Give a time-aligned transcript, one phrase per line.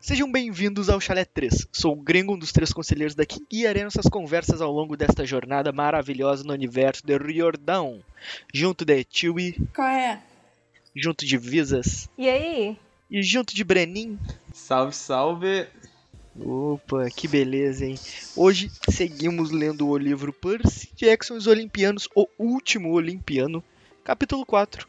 [0.00, 1.66] Sejam bem-vindos ao Chalé 3.
[1.72, 5.26] Sou o Gringo, um dos três conselheiros daqui, e guiarei nossas conversas ao longo desta
[5.26, 8.00] jornada maravilhosa no universo de Riordão.
[8.54, 10.22] Junto de Chewie, Qual é?
[10.94, 12.76] junto de Visas E aí?
[13.10, 14.18] e junto de Brenin.
[14.52, 15.66] Salve, salve!
[16.40, 17.98] Opa, que beleza, hein?
[18.36, 23.62] Hoje seguimos lendo o livro Percy Jackson e os Olimpianos, o último Olimpiano,
[24.04, 24.86] capítulo 4.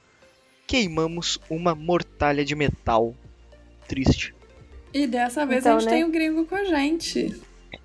[0.68, 3.16] Queimamos uma mortalha de metal.
[3.88, 4.36] Triste.
[4.94, 5.96] E dessa vez Então, a gente né?
[5.98, 7.40] tem o gringo com a gente.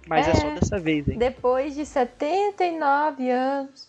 [0.06, 0.34] Mas é, É.
[0.34, 1.18] só dessa vez, hein?
[1.18, 3.88] Depois de 79 anos.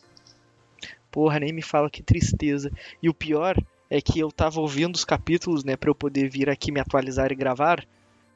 [1.12, 2.72] Porra, nem me fala que tristeza.
[3.02, 3.58] E o pior
[3.90, 7.32] é que eu tava ouvindo os capítulos, né, pra eu poder vir aqui me atualizar
[7.32, 7.86] e gravar,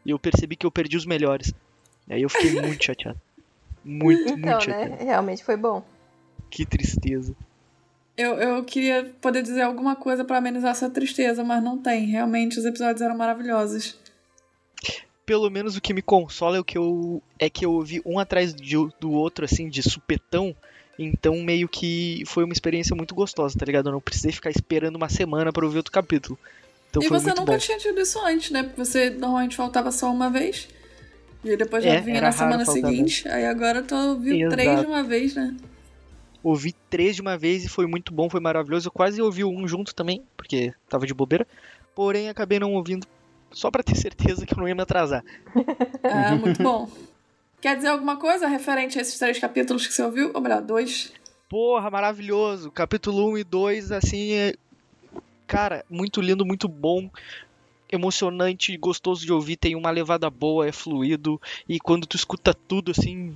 [0.05, 1.53] e eu percebi que eu perdi os melhores.
[2.09, 3.19] Aí eu fiquei muito chateado.
[3.83, 4.59] Muito, Então, muito né?
[4.61, 5.03] chateado.
[5.03, 5.83] Realmente foi bom.
[6.49, 7.35] Que tristeza.
[8.15, 12.05] Eu, eu queria poder dizer alguma coisa pra amenizar essa tristeza, mas não tem.
[12.05, 13.98] Realmente, os episódios eram maravilhosos.
[15.29, 18.17] Pelo menos o que me consola é o que eu é que eu ouvi um
[18.17, 20.55] atrás de- do outro assim de supetão.
[20.97, 23.89] Então meio que foi uma experiência muito gostosa, tá ligado?
[23.89, 26.35] Eu não precisei ficar esperando uma semana pra ouvir outro capítulo.
[26.89, 27.57] Então e foi você nunca bom.
[27.59, 28.63] tinha tido isso antes, né?
[28.63, 30.67] Porque você normalmente faltava só uma vez.
[31.45, 33.27] E depois já É, vinha na semana seguinte.
[33.27, 35.55] Aí agora tu ouviu três de uma vez, né?
[36.41, 38.87] Ouvi três de uma vez e foi muito bom, foi maravilhoso.
[38.87, 41.45] Eu quase ouvi um junto também, porque tava de bobeira.
[41.93, 43.05] Porém, acabei não ouvindo
[43.51, 45.23] só pra ter certeza que eu não ia me atrasar.
[46.03, 46.89] Ah, muito bom.
[47.61, 50.31] Quer dizer alguma coisa referente a esses três capítulos que você ouviu?
[50.33, 51.11] Ou melhor, dois?
[51.49, 52.71] Porra, maravilhoso.
[52.71, 54.53] Capítulo 1 e 2, assim, é.
[55.47, 57.09] Cara, muito lindo, muito bom.
[57.91, 61.41] Emocionante, gostoso de ouvir, tem uma levada boa, é fluido.
[61.67, 63.35] E quando tu escuta tudo, assim,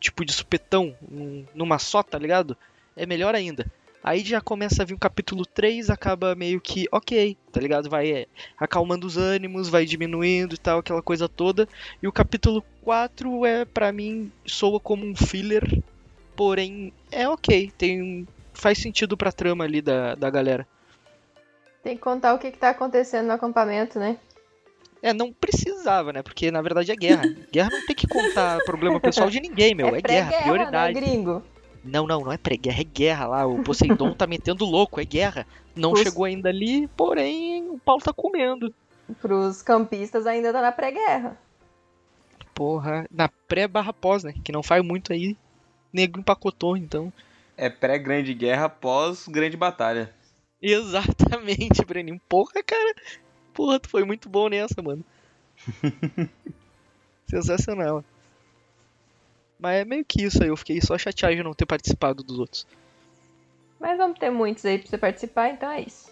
[0.00, 2.56] tipo de supetão, num- numa só, tá ligado?
[2.96, 3.64] É melhor ainda.
[4.02, 7.88] Aí já começa a vir o capítulo 3, acaba meio que ok, tá ligado?
[7.88, 8.26] Vai é,
[8.58, 11.68] acalmando os ânimos, vai diminuindo e tal, aquela coisa toda.
[12.02, 15.62] E o capítulo 4 é, pra mim, soa como um filler,
[16.34, 20.66] porém é ok, tem faz sentido pra trama ali da, da galera.
[21.82, 24.18] Tem que contar o que, que tá acontecendo no acampamento, né?
[25.02, 26.22] É, não precisava, né?
[26.22, 27.22] Porque na verdade é guerra.
[27.50, 29.88] guerra não tem que contar problema pessoal de ninguém, meu.
[29.88, 30.94] É, guerra, pré-guerra, prioridade.
[30.94, 31.42] Né, gringo?
[31.84, 33.46] Não, não, não é pré-guerra, é guerra lá.
[33.46, 35.46] O Poseidon tá metendo louco, é guerra.
[35.74, 38.72] Não Os- chegou ainda ali, porém o pau tá comendo.
[39.20, 41.36] Pros campistas ainda tá na pré-guerra.
[42.54, 44.32] Porra, na pré barra pós, né?
[44.44, 45.36] Que não faz muito aí.
[45.92, 47.12] Nego empacotou, então.
[47.56, 50.14] É pré-grande guerra pós grande batalha.
[50.60, 52.20] Exatamente, Breninho.
[52.28, 52.94] Porra, cara.
[53.52, 55.04] Porra, tu foi muito bom nessa, mano.
[57.28, 58.04] Sensacional.
[59.62, 62.36] Mas é meio que isso aí, eu fiquei só chateado de não ter participado dos
[62.36, 62.66] outros.
[63.78, 66.10] Mas vamos ter muitos aí pra você participar, então é isso.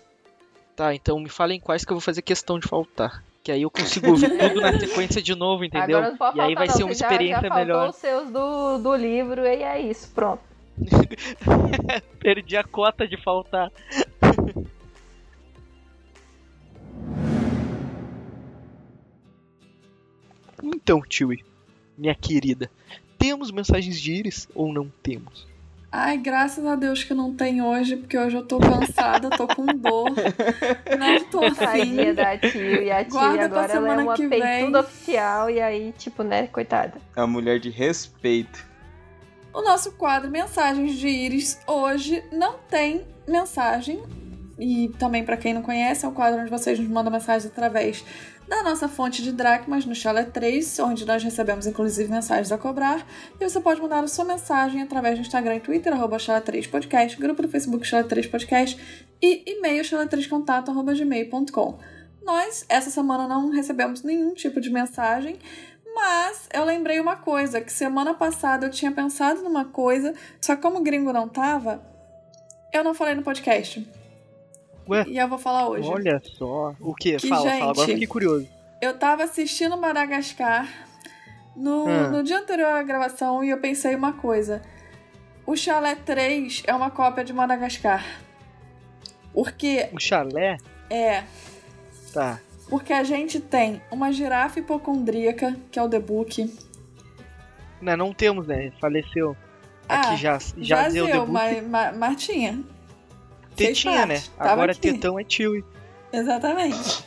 [0.77, 3.25] Tá, então me falem quais que eu vou fazer questão de faltar.
[3.43, 5.99] Que aí eu consigo ouvir tudo na sequência de novo, entendeu?
[5.99, 6.75] Agora não pode e aí vai não.
[6.77, 7.89] ser uma já- experiência já, faltou melhor.
[7.91, 10.43] os seus do, do livro e é isso, pronto.
[12.23, 13.73] Perdi a cota de faltar.
[20.63, 21.45] então, Chewie,
[21.97, 22.71] minha querida,
[23.21, 25.47] temos mensagens de Iris ou não temos?
[25.93, 29.67] Ai, graças a Deus que não tem hoje, porque hoje eu tô cansada, tô com
[29.67, 30.09] dor.
[30.97, 31.55] Não tô afim.
[31.57, 34.41] Tadinha da tio e a tia Guarda pra agora ela é semana uma que vem.
[34.41, 36.95] peituda oficial e aí, tipo, né, coitada.
[37.17, 38.65] É uma mulher de respeito.
[39.53, 44.01] O nosso quadro Mensagens de Íris hoje não tem mensagem.
[44.61, 48.05] E também, pra quem não conhece, é um quadro onde vocês nos mandam mensagens através
[48.51, 53.07] da nossa fonte de dracmas no Chalé 3, onde nós recebemos inclusive mensagens a cobrar.
[53.41, 56.67] E você pode mandar a sua mensagem através do Instagram e Twitter, arroba Chalé 3
[56.67, 61.79] Podcast, grupo do Facebook Chalé 3 Podcast e e-mail chalé3contato, arroba gmail.com.
[62.25, 65.39] Nós, essa semana, não recebemos nenhum tipo de mensagem,
[65.95, 70.79] mas eu lembrei uma coisa, que semana passada eu tinha pensado numa coisa, só como
[70.79, 71.81] o gringo não tava,
[72.73, 74.00] eu não falei no podcast.
[74.91, 75.05] Ué?
[75.09, 75.89] E eu vou falar hoje.
[75.89, 76.75] Olha só.
[76.81, 77.17] O que?
[77.17, 77.71] Que Fala, fala.
[77.71, 77.93] Agora gente.
[77.93, 78.49] fiquei curioso.
[78.83, 80.67] Eu tava assistindo Madagascar
[81.55, 82.09] no, Ah.
[82.09, 84.61] no dia anterior à gravação e eu pensei uma coisa.
[85.47, 88.05] O Chalé 3 é uma cópia de Madagascar.
[89.33, 90.57] Porque O chalé?
[90.89, 91.23] é,
[92.13, 92.41] Tá.
[92.69, 96.53] porque a gente tem uma girafa hipocondríaca, que é o The Book.
[97.81, 98.73] Não, não temos, né?
[98.81, 99.37] Faleceu.
[99.89, 101.29] Ah, Aqui já, já deu Vazio, debut.
[101.29, 102.61] mas, mas, mas tinha.
[103.57, 104.23] Tetinha, né?
[104.37, 104.81] tava Agora aqui.
[104.81, 105.65] tetão é Chewie.
[106.13, 107.05] Exatamente.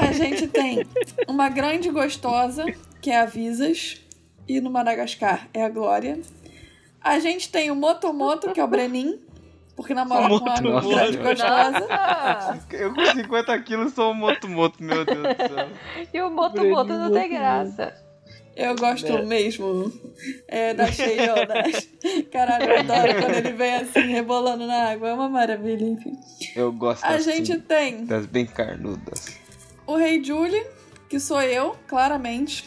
[0.00, 0.86] A gente tem
[1.26, 2.64] uma grande gostosa,
[3.00, 4.00] que é a Visas,
[4.46, 6.20] e no Madagascar é a Glória.
[7.00, 9.18] A gente tem o Motomoto, que é o Brenin,
[9.74, 10.88] porque namora Moto com uma Moto.
[10.88, 11.80] grande gostosa.
[11.80, 12.66] Nossa!
[12.72, 15.68] Eu com 50 quilos sou um moto-moto, meu Deus do céu.
[16.12, 18.07] E o Moto Grande Moto não tem graça.
[18.60, 19.22] Eu gosto É.
[19.22, 19.92] mesmo
[20.48, 21.88] é, da Cheionas.
[22.32, 25.10] Caralho, eu adoro quando ele vem assim, rebolando na água.
[25.10, 26.18] É uma maravilha, enfim.
[26.56, 29.28] Eu gosto A assim, gente tem das bem carnudas.
[29.86, 30.66] o Rei Julie,
[31.08, 32.64] que sou eu, claramente.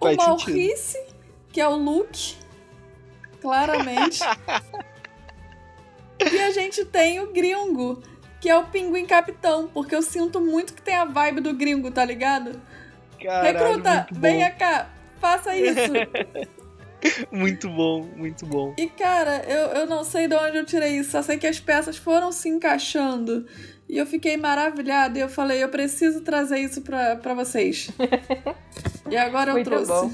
[0.00, 0.98] O Faz Maurice,
[1.52, 2.36] que é o Luke,
[3.42, 4.20] claramente.
[6.32, 8.02] e a gente tem o Gringo,
[8.40, 11.90] que é o Pinguim Capitão, porque eu sinto muito que tem a vibe do Gringo,
[11.90, 12.58] tá ligado?
[13.22, 14.88] Caralho, Recruta, venha cá,
[15.20, 15.92] faça isso.
[17.30, 18.74] Muito bom, muito bom.
[18.76, 21.60] E cara, eu, eu não sei de onde eu tirei isso, só sei que as
[21.60, 23.46] peças foram se encaixando.
[23.88, 27.88] E eu fiquei maravilhada e eu falei, eu preciso trazer isso pra, pra vocês.
[29.08, 29.90] e agora eu Muito trouxe.
[29.90, 30.10] bom.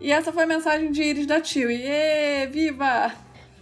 [0.00, 1.70] E essa foi a mensagem de Iris da Tio.
[1.70, 3.12] E viva!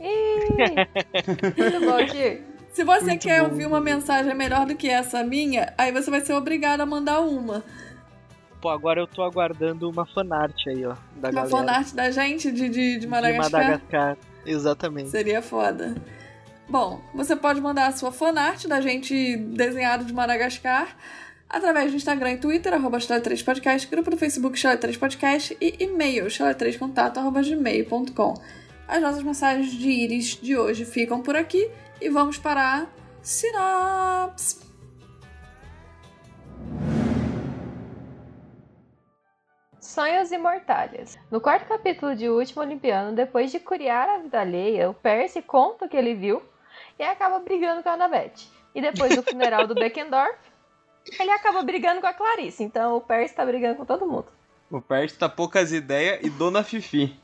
[0.00, 2.40] Muito bom, Tio.
[2.72, 3.50] Se você Muito quer bom.
[3.50, 7.20] ouvir uma mensagem melhor do que essa minha, aí você vai ser obrigado a mandar
[7.20, 7.64] uma.
[8.66, 10.96] Pô, agora eu tô aguardando uma fanart aí, ó.
[11.14, 11.50] Da uma galera.
[11.50, 13.62] fanart da gente de, de, de De Madagascar.
[13.62, 14.16] Madagascar.
[14.44, 15.08] Exatamente.
[15.08, 15.94] Seria foda.
[16.68, 20.96] Bom, você pode mandar a sua fanart da gente desenhado de Madagascar
[21.48, 25.84] através do Instagram e Twitter, arroba 3 podcast grupo do Facebook Chala 3 podcast e
[25.84, 28.34] e-mail chala3contato, arroba gmail.com.
[28.88, 31.70] As nossas mensagens de íris de hoje ficam por aqui
[32.00, 32.86] e vamos para a
[33.22, 34.66] sinopse.
[39.96, 41.18] Sonhos Imortalhas.
[41.30, 45.40] No quarto capítulo de O Último Olimpiano, depois de curiar a vida alheia, o Percy
[45.40, 46.42] conta o que ele viu
[46.98, 48.46] e acaba brigando com a Annabeth.
[48.74, 50.36] E depois do funeral do Beckendorf,
[51.18, 52.62] ele acaba brigando com a Clarice.
[52.62, 54.26] Então o Percy tá brigando com todo mundo.
[54.70, 57.18] O Percy tá poucas ideias e Dona Fifi.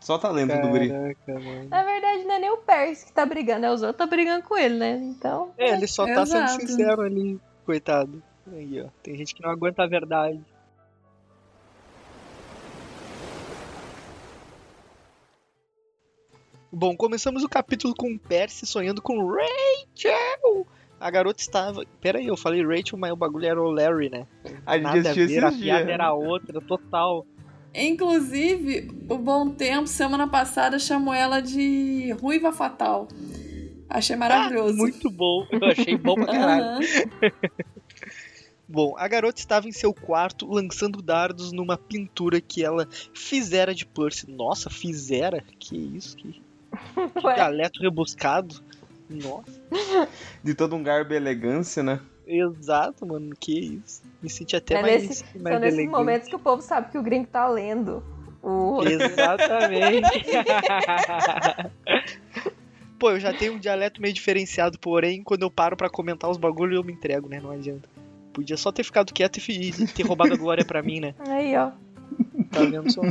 [0.00, 0.88] Só talento do guri.
[0.88, 1.68] Caraca, mano.
[1.68, 4.06] Na verdade, não é nem o Percy que tá brigando, é os outros que tá
[4.06, 4.96] brigando com ele, né?
[5.00, 5.52] Então.
[5.56, 6.66] É, ele só tá sendo Exato.
[6.66, 8.20] sincero ali, coitado.
[8.52, 8.88] Aí, ó.
[9.04, 10.44] Tem gente que não aguenta a verdade.
[16.74, 20.66] Bom, começamos o capítulo com o Percy sonhando com Rachel.
[20.98, 21.84] A garota estava.
[22.00, 24.26] Pera aí, eu falei Rachel, mas o bagulho era o Larry, né?
[24.64, 25.88] A gente Nada a ver, a piada dias.
[25.88, 27.26] era outra, total.
[27.74, 33.06] Inclusive, o Bom Tempo, semana passada, chamou ela de Ruiva Fatal.
[33.86, 34.74] Achei maravilhoso.
[34.74, 36.86] Muito bom, eu achei bom pra caralho.
[38.66, 43.84] Bom, a garota estava em seu quarto lançando dardos numa pintura que ela fizera de
[43.84, 44.30] Percy.
[44.30, 45.44] Nossa, fizera?
[45.58, 46.16] Que isso?
[46.16, 46.40] Que,
[47.20, 48.54] que Ué, dialeto rebuscado.
[49.08, 49.60] Nossa,
[50.42, 52.00] De todo um garbo e elegância, né?
[52.26, 53.34] exato, mano.
[53.38, 54.00] Que isso.
[54.22, 56.96] Me senti até É mais, nesse- mais são nesses momentos que o povo sabe que
[56.98, 58.02] o gringo tá lendo.
[58.42, 58.82] O...
[58.82, 60.08] Exatamente.
[62.98, 66.38] Pô, eu já tenho um dialeto meio diferenciado, porém, quando eu paro pra comentar os
[66.38, 67.40] bagulhos, eu me entrego, né?
[67.40, 67.88] Não adianta.
[68.32, 71.14] Podia só ter ficado quieto e e ter roubado a glória pra mim, né?
[71.18, 71.72] Aí, ó.
[72.50, 73.02] Tá vendo só?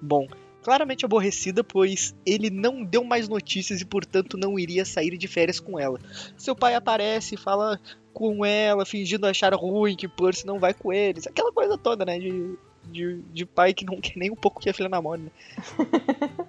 [0.00, 0.26] Bom,
[0.62, 5.58] claramente aborrecida, pois ele não deu mais notícias e, portanto, não iria sair de férias
[5.58, 5.98] com ela.
[6.36, 7.80] Seu pai aparece e fala
[8.12, 11.26] com ela, fingindo achar ruim que Percy não vai com eles.
[11.26, 12.18] Aquela coisa toda, né?
[12.18, 15.30] De, de, de pai que não quer nem um pouco que a filha namore, né?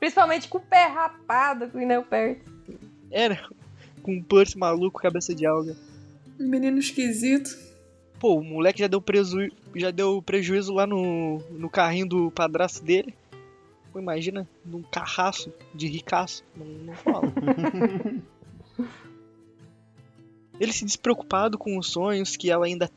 [0.00, 2.42] Principalmente com o pé rapado, que nem o Percy.
[3.10, 3.38] É, né?
[4.02, 5.76] Com um Percy maluco, cabeça de alga.
[6.38, 7.66] Menino esquisito.
[8.18, 9.50] Pô, o moleque já deu, preju...
[9.74, 13.14] já deu prejuízo lá no, no carrinho do padrasto dele.
[13.96, 16.44] Pô, imagina, num carraço de ricaço.
[16.54, 17.32] Não, não fala.
[20.60, 22.90] Ele se despreocupado com os sonhos que ela ainda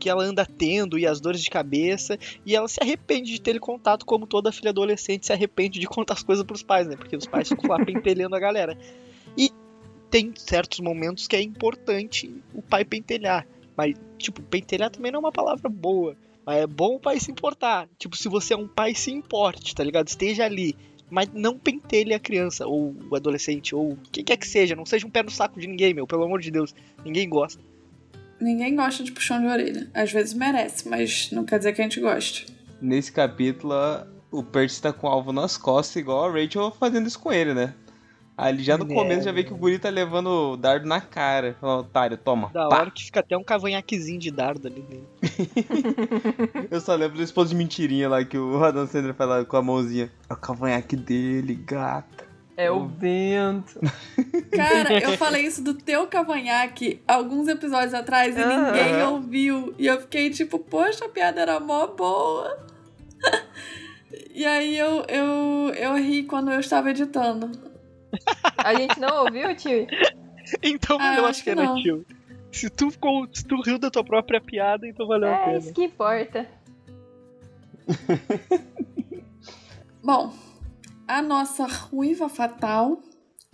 [0.00, 3.50] que ela anda tendo e as dores de cabeça, e ela se arrepende de ter
[3.50, 6.96] ele contato como toda filha adolescente se arrepende de contar as coisas pros pais, né?
[6.96, 8.78] Porque os pais ficam lá pentelhando a galera.
[9.36, 9.50] E
[10.08, 13.46] tem certos momentos que é importante o pai pentelhar.
[13.76, 16.16] Mas, tipo, pentelhar também não é uma palavra boa.
[16.48, 17.86] Mas é bom o pai se importar.
[17.98, 20.08] Tipo, se você é um pai, se importe, tá ligado?
[20.08, 20.74] Esteja ali.
[21.10, 24.74] Mas não pentelhe a criança, ou o adolescente, ou quem quer que seja.
[24.74, 26.06] Não seja um pé no saco de ninguém, meu.
[26.06, 26.74] Pelo amor de Deus.
[27.04, 27.62] Ninguém gosta.
[28.40, 29.90] Ninguém gosta de puxão de orelha.
[29.92, 32.46] Às vezes merece, mas não quer dizer que a gente goste.
[32.80, 33.74] Nesse capítulo,
[34.30, 37.52] o Percy tá com o alvo nas costas, igual a Rachel fazendo isso com ele,
[37.52, 37.74] né?
[38.38, 38.94] Ali já no Né.
[38.94, 41.56] começo já vê que o guri tá levando o dardo na cara.
[41.60, 42.50] Fala, Otário, toma.
[42.54, 42.78] Da pá.
[42.78, 45.08] hora que fica até um cavanhaquezinho de dardo ali dentro.
[46.70, 49.62] Eu só lembro do esposo de mentirinha lá que o Adam Sandler fala com a
[49.62, 50.12] mãozinha.
[50.30, 52.28] É o cavanhaque dele, gata.
[52.56, 53.80] É o vento.
[54.54, 59.74] Cara, eu falei isso do teu cavanhaque alguns episódios atrás e ninguém ouviu.
[59.76, 62.56] E eu fiquei tipo, poxa, a piada era mó boa.
[64.32, 67.50] e aí eu, eu, eu ri quando eu estava editando.
[68.58, 69.86] A gente não ouviu, tio?
[70.62, 71.82] Então Ah, valeu eu a acho que pena, não.
[71.82, 72.04] tio.
[72.50, 72.90] Se tu,
[73.32, 75.58] se tu riu da tua própria piada, então valeu a É pena.
[75.58, 76.46] isso que importa.
[80.02, 80.32] Bom,
[81.06, 83.00] a nossa ruiva fatal,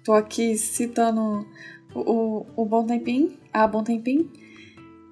[0.04, 1.46] tô aqui citando
[1.94, 4.30] o, o, o Bom Tempim, a Bom Tempim.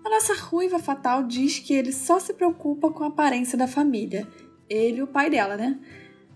[0.04, 4.26] A nossa ruiva fatal diz que ele só se preocupa com a aparência da família.
[4.68, 5.78] Ele e o pai dela, né?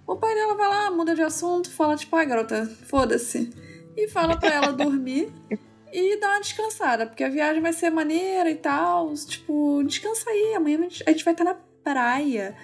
[0.07, 3.51] O pai dela vai lá, muda de assunto, fala tipo, ah, garota, foda-se.
[3.97, 5.33] E fala pra ela dormir
[5.93, 9.13] e dar uma descansada, porque a viagem vai ser maneira e tal.
[9.15, 12.57] Tipo, descansa aí, amanhã a gente a gente vai estar na praia.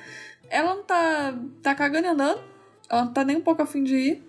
[0.48, 2.40] Ela não tá, tá cagando e andando,
[2.88, 4.28] ela não tá nem um pouco afim de ir.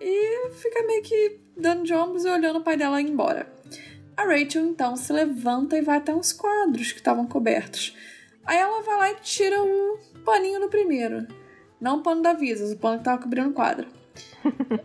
[0.00, 3.52] E fica meio que dando de ombros e olhando o pai dela ir embora.
[4.16, 7.96] A Rachel então se levanta e vai até uns quadros que estavam cobertos.
[8.46, 11.26] Aí ela vai lá e tira o paninho do primeiro.
[11.80, 13.86] Não o pano da Visas, o pano que tava cobrindo o quadro.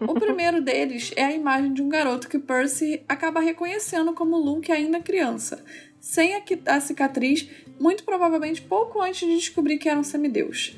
[0.08, 4.72] O primeiro deles é a imagem de um garoto que Percy acaba reconhecendo como Luke
[4.72, 5.64] ainda criança,
[6.00, 7.48] sem a, a cicatriz,
[7.80, 10.76] muito provavelmente pouco antes de descobrir que era um semideus.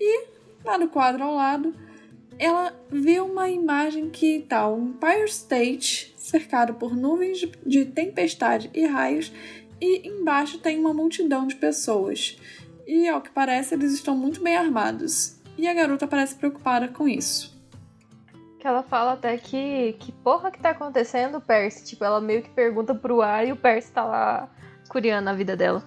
[0.00, 0.26] E,
[0.64, 1.74] lá no quadro ao lado,
[2.38, 8.86] ela vê uma imagem que tá o Empire State cercado por nuvens de tempestade e
[8.86, 9.32] raios,
[9.80, 12.38] e embaixo tem uma multidão de pessoas.
[12.86, 15.41] E, ao que parece, eles estão muito bem armados.
[15.56, 17.52] E a garota parece preocupada com isso.
[18.58, 19.94] Que ela fala até que.
[19.98, 21.84] Que porra que tá acontecendo, Percy?
[21.84, 24.48] Tipo, ela meio que pergunta pro ar e o Percy tá lá
[24.88, 25.82] curiando a vida dela.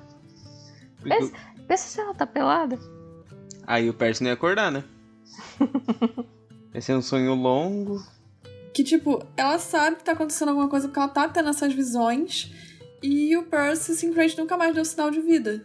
[1.02, 1.34] Pensa,
[1.68, 2.78] pensa se ela tá pelada.
[3.66, 4.84] Aí o Percy não ia acordar, né?
[6.72, 8.04] Vai ser um sonho longo.
[8.74, 12.52] Que, tipo, ela sabe que tá acontecendo alguma coisa porque ela tá tendo essas visões.
[13.02, 15.64] E o Percy simplesmente nunca mais deu sinal de vida.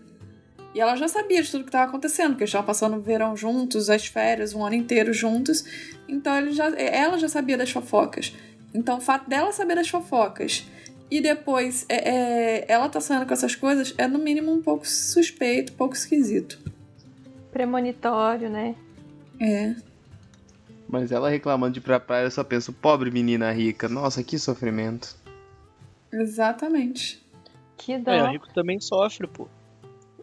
[0.75, 3.37] E ela já sabia de tudo que tava acontecendo, porque eles estavam passando o verão
[3.37, 5.65] juntos, as férias, um ano inteiro juntos.
[6.09, 8.33] Então ele já, ela já sabia das fofocas.
[8.73, 10.65] Então o fato dela saber das fofocas
[11.11, 14.87] e depois é, é, ela tá sonhando com essas coisas é no mínimo um pouco
[14.87, 16.59] suspeito, um pouco esquisito.
[17.50, 18.77] Premonitório, né?
[19.41, 19.75] É.
[20.89, 23.89] Mas ela reclamando de ir pra praia, eu só penso, pobre menina rica.
[23.89, 25.17] Nossa, que sofrimento.
[26.12, 27.25] Exatamente.
[27.77, 28.12] Que dó.
[28.12, 29.49] É, o Rico também sofre, pô.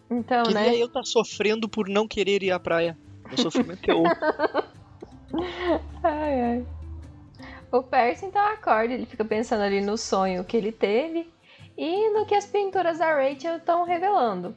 [0.10, 0.78] Então, Queria né?
[0.78, 2.98] eu tá sofrendo por não querer ir à praia.
[3.32, 4.18] O sofrimento é outro.
[6.02, 6.66] Ai, ai.
[7.70, 11.30] O Percy então acorda, ele fica pensando ali no sonho que ele teve
[11.78, 14.56] e no que as pinturas da Rachel estão revelando.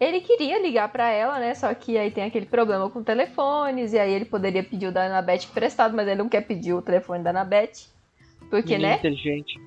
[0.00, 1.54] Ele queria ligar pra ela, né?
[1.54, 5.06] Só que aí tem aquele problema com telefones, e aí ele poderia pedir o da
[5.06, 7.88] Anabeth emprestado, mas ele não quer pedir o telefone da Anabeth.
[8.48, 8.96] Porque, Menino né?
[8.96, 9.60] inteligente.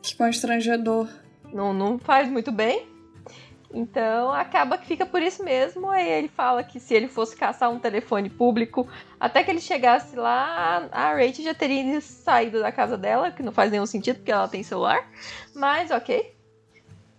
[0.00, 1.08] Que constrangedor.
[1.52, 2.86] não, não faz muito bem.
[3.72, 5.90] Então acaba que fica por isso mesmo.
[5.90, 8.88] Aí ele fala que se ele fosse caçar um telefone público,
[9.20, 13.52] até que ele chegasse lá, a Rachel já teria saído da casa dela, que não
[13.52, 15.06] faz nenhum sentido porque ela tem celular.
[15.54, 16.34] Mas ok.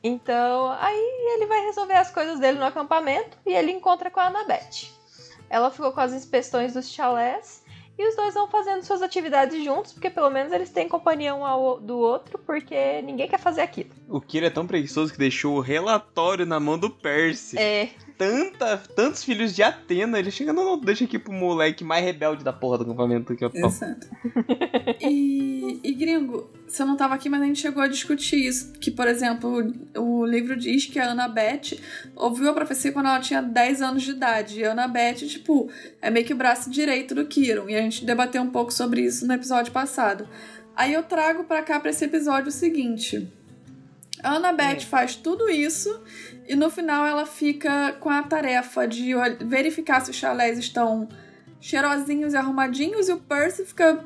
[0.04, 4.28] Então aí ele vai resolver as coisas dele no acampamento e ele encontra com a
[4.28, 4.90] Annabeth.
[5.50, 7.64] Ela ficou com as inspeções dos chalés
[8.00, 11.46] e os dois vão fazendo suas atividades juntos, porque pelo menos eles têm companhia um
[11.46, 13.90] ao- do outro, porque ninguém quer fazer aquilo.
[14.08, 17.60] O Kira é tão preguiçoso que deixou o relatório na mão do Percy.
[17.60, 22.04] É, Tanta, tantos filhos de Atena, ele chega, não, não, deixa aqui pro moleque mais
[22.04, 23.50] rebelde da porra do acampamento aqui, ó.
[23.54, 24.08] Exato.
[25.02, 28.74] e, e, gringo, você não tava aqui, mas a gente chegou a discutir isso.
[28.74, 31.80] Que, por exemplo, o, o livro diz que a Annabeth
[32.16, 34.60] ouviu a profecia quando ela tinha 10 anos de idade.
[34.60, 35.70] E a Annabeth, tipo,
[36.02, 37.68] é meio que o braço direito do Kiron.
[37.68, 40.28] E a gente debateu um pouco sobre isso no episódio passado.
[40.76, 43.28] Aí eu trago pra cá, pra esse episódio, o seguinte.
[44.22, 46.02] A Annabeth faz tudo isso
[46.48, 51.08] e no final ela fica com a tarefa de verificar se os chalés estão
[51.62, 54.04] cheirosinhos e arrumadinhos e o Percy fica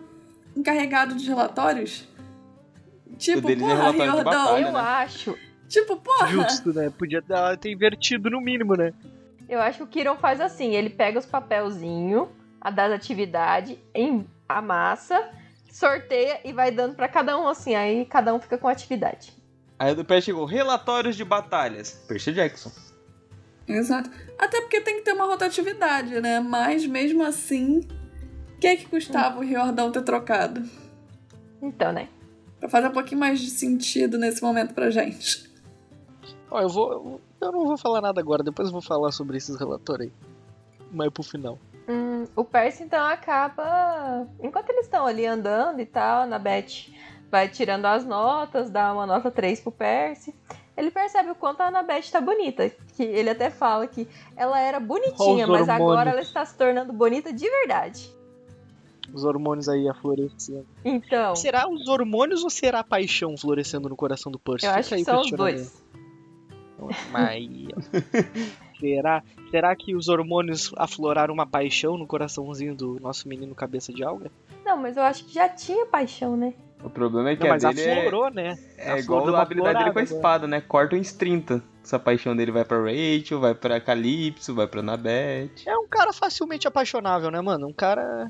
[0.55, 2.07] encarregado de relatórios.
[3.23, 4.23] Tipo, deles é porra, de Riordão.
[4.23, 4.79] batalha, eu né?
[4.79, 5.37] acho.
[5.67, 6.27] Tipo, porra.
[6.27, 6.91] Justo, né?
[6.97, 8.93] Podia dar- ter invertido no mínimo, né?
[9.49, 12.27] Eu acho que o Kiron faz assim, ele pega os papelzinhos,
[12.61, 15.29] a das atividades, em- amassa,
[15.71, 19.33] sorteia e vai dando pra cada um assim, aí cada um fica com a atividade.
[19.79, 21.91] Aí o Percy chegou, relatórios de batalhas.
[22.07, 22.71] Percy Jackson.
[23.67, 24.09] Exato.
[24.37, 26.39] Até porque tem que ter uma rotatividade, né?
[26.39, 27.79] Mas mesmo assim,
[28.55, 30.61] o que é que custava o Riordão ter trocado?
[31.61, 32.07] Então, né?
[32.63, 35.51] Pra fazer um pouquinho mais de sentido nesse momento pra gente.
[36.49, 37.19] Ó, eu vou.
[37.41, 40.13] eu- não vou falar nada agora, depois eu vou falar sobre esses relatórios aí.
[40.89, 41.59] Mas pro final.
[41.89, 44.25] Hum, o Percy então acaba.
[44.41, 46.87] Enquanto eles estão ali andando e tal, na Beth
[47.29, 50.33] vai tirando as notas, dá uma nota 3 pro Percy.
[50.77, 52.69] Ele percebe o quanto a Annabeth tá bonita.
[52.95, 57.33] Que ele até fala que ela era bonitinha, mas agora ela está se tornando bonita
[57.33, 58.09] de verdade.
[59.13, 60.65] Os hormônios aí a florescendo.
[60.83, 64.65] Então, Será os hormônios ou será a paixão florescendo no coração do Percy?
[64.65, 65.83] eu Fica acho aí que o são os dois.
[67.11, 67.67] Mas aí,
[68.79, 74.03] será, será que os hormônios afloraram uma paixão no coraçãozinho do nosso menino cabeça de
[74.03, 74.31] alga?
[74.65, 76.53] Não, mas eu acho que já tinha paixão, né?
[76.83, 78.57] O problema é que Não, a mas dele é, aflorou, né?
[78.77, 80.59] é A igual a uma habilidade dele com a espada, né?
[80.59, 81.63] Corta uns 30.
[81.81, 85.51] Essa paixão dele vai pra Rachel, vai pra Calypso, vai pra Annabeth.
[85.65, 87.67] É um cara facilmente apaixonável, né, mano?
[87.67, 88.29] Um cara.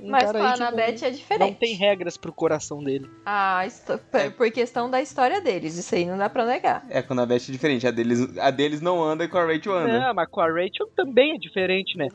[0.00, 1.58] Um mas com a não- Annabeth é Não diferente.
[1.58, 3.08] tem regras pro coração dele.
[3.24, 6.84] Ah, histo- por- por questão da história deles, isso aí não dá pra negar.
[6.90, 7.86] É, com a Annabeth é diferente.
[7.86, 10.00] A deles, a deles não anda e com a Rachel anda.
[10.00, 12.08] Não, mas com a Rachel também é diferente, né?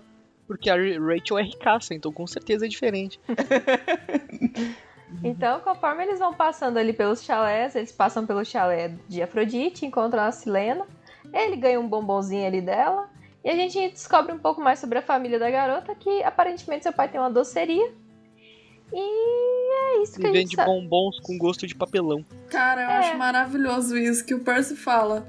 [0.47, 3.19] Porque a Ra- Rachel é ricaça, então com certeza é diferente.
[5.23, 10.21] Então, conforme eles vão passando ali pelos chalés, eles passam pelo chalé de Afrodite, encontram
[10.21, 10.85] a Silena,
[11.33, 13.09] ele ganha um bombonzinho ali dela,
[13.43, 16.93] e a gente descobre um pouco mais sobre a família da garota, que aparentemente seu
[16.93, 17.93] pai tem uma doceria.
[18.91, 20.69] E é isso que E a gente vende sabe.
[20.69, 22.25] bombons com gosto de papelão.
[22.49, 22.97] Cara, eu É.
[22.97, 25.27] acho maravilhoso isso que o Percy fala.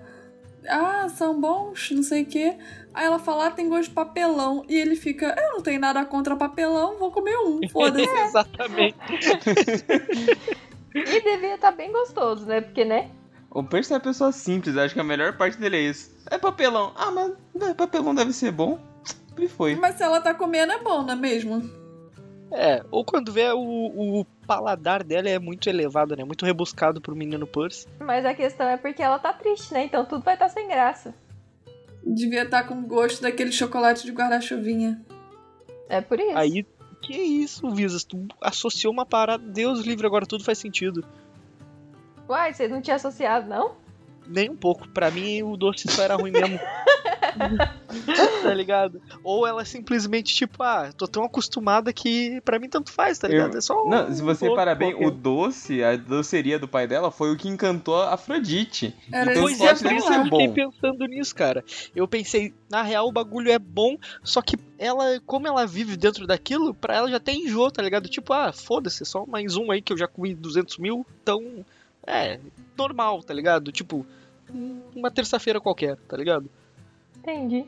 [0.69, 2.57] Ah, são bons, não sei o quê.
[2.93, 4.65] Aí ela fala, ah, tem gosto de papelão.
[4.69, 8.09] E ele fica, eu não tenho nada contra papelão, vou comer um, foda-se.
[8.09, 8.97] Exatamente.
[10.93, 12.61] E devia estar bem gostoso, né?
[12.61, 13.11] Porque, né?
[13.51, 16.17] O Percy é uma pessoa simples, acho que a melhor parte dele é isso.
[16.31, 16.93] É papelão.
[16.95, 18.79] Ah, mas né, papelão deve ser bom.
[19.37, 19.75] E foi.
[19.75, 21.69] Mas se ela tá comendo, é bom, não é mesmo?
[22.53, 26.25] É, ou quando vê o, o paladar dela é muito elevado, né?
[26.25, 27.87] Muito rebuscado pro menino Percy.
[27.99, 29.85] Mas a questão é porque ela tá triste, né?
[29.85, 31.15] Então tudo vai estar sem graça.
[32.05, 35.01] Devia estar com gosto daquele chocolate de guarda-chuvinha.
[35.89, 36.37] É por isso.
[36.37, 36.65] Aí,
[37.03, 38.05] que isso, Visas?
[38.05, 39.43] Tu associou uma parada.
[39.45, 41.05] Deus livre, agora tudo faz sentido.
[42.31, 43.73] Uai, vocês não tinham associado, não?
[44.27, 44.87] Nem um pouco.
[44.89, 46.61] Pra mim, o doce só era ruim mesmo.
[48.43, 49.01] tá ligado?
[49.25, 53.55] Ou ela simplesmente, tipo, ah, tô tão acostumada que pra mim tanto faz, tá ligado?
[53.55, 53.85] Eu- É só.
[53.85, 55.07] Não, se você um parar bem, qualquer.
[55.09, 58.95] o doce, a doceria do pai dela foi o que encantou a Afrodite.
[59.13, 61.65] Era então Pois é, por isso eu fiquei pensando nisso, cara.
[61.95, 66.27] Eu pensei, na real, o bagulho é bom, só que ela, como ela vive dentro
[66.27, 68.09] daquilo, pra ela já tem enjoo, tá ligado?
[68.09, 71.65] Tipo, ah, foda-se, só mais um aí que eu já comi 200 mil, então,
[72.07, 72.39] é,
[72.77, 73.71] normal, tá ligado?
[73.73, 74.05] Tipo,
[74.95, 76.51] uma terça-feira qualquer, tá ligado?
[77.19, 77.65] Entendi.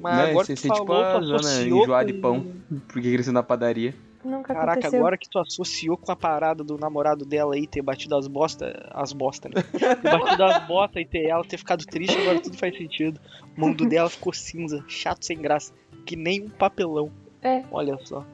[0.00, 2.20] Mas Né, agora você que tu tipo falou, a tu Joana associou enjoar de com-
[2.20, 2.52] pão,
[2.88, 3.94] porque cresceu na padaria.
[4.24, 5.00] Nunca Caraca, aconteceu.
[5.00, 8.88] agora que tu associou com a parada do namorado dela aí ter batido as bosta,
[8.92, 9.62] as bosta, né?
[9.62, 13.20] ter batido as botas e ter ela ter ficado triste, agora tudo faz sentido.
[13.56, 15.72] O mundo dela ficou cinza, chato sem graça,
[16.06, 17.10] que nem um papelão.
[17.42, 17.64] É.
[17.72, 18.24] Olha só.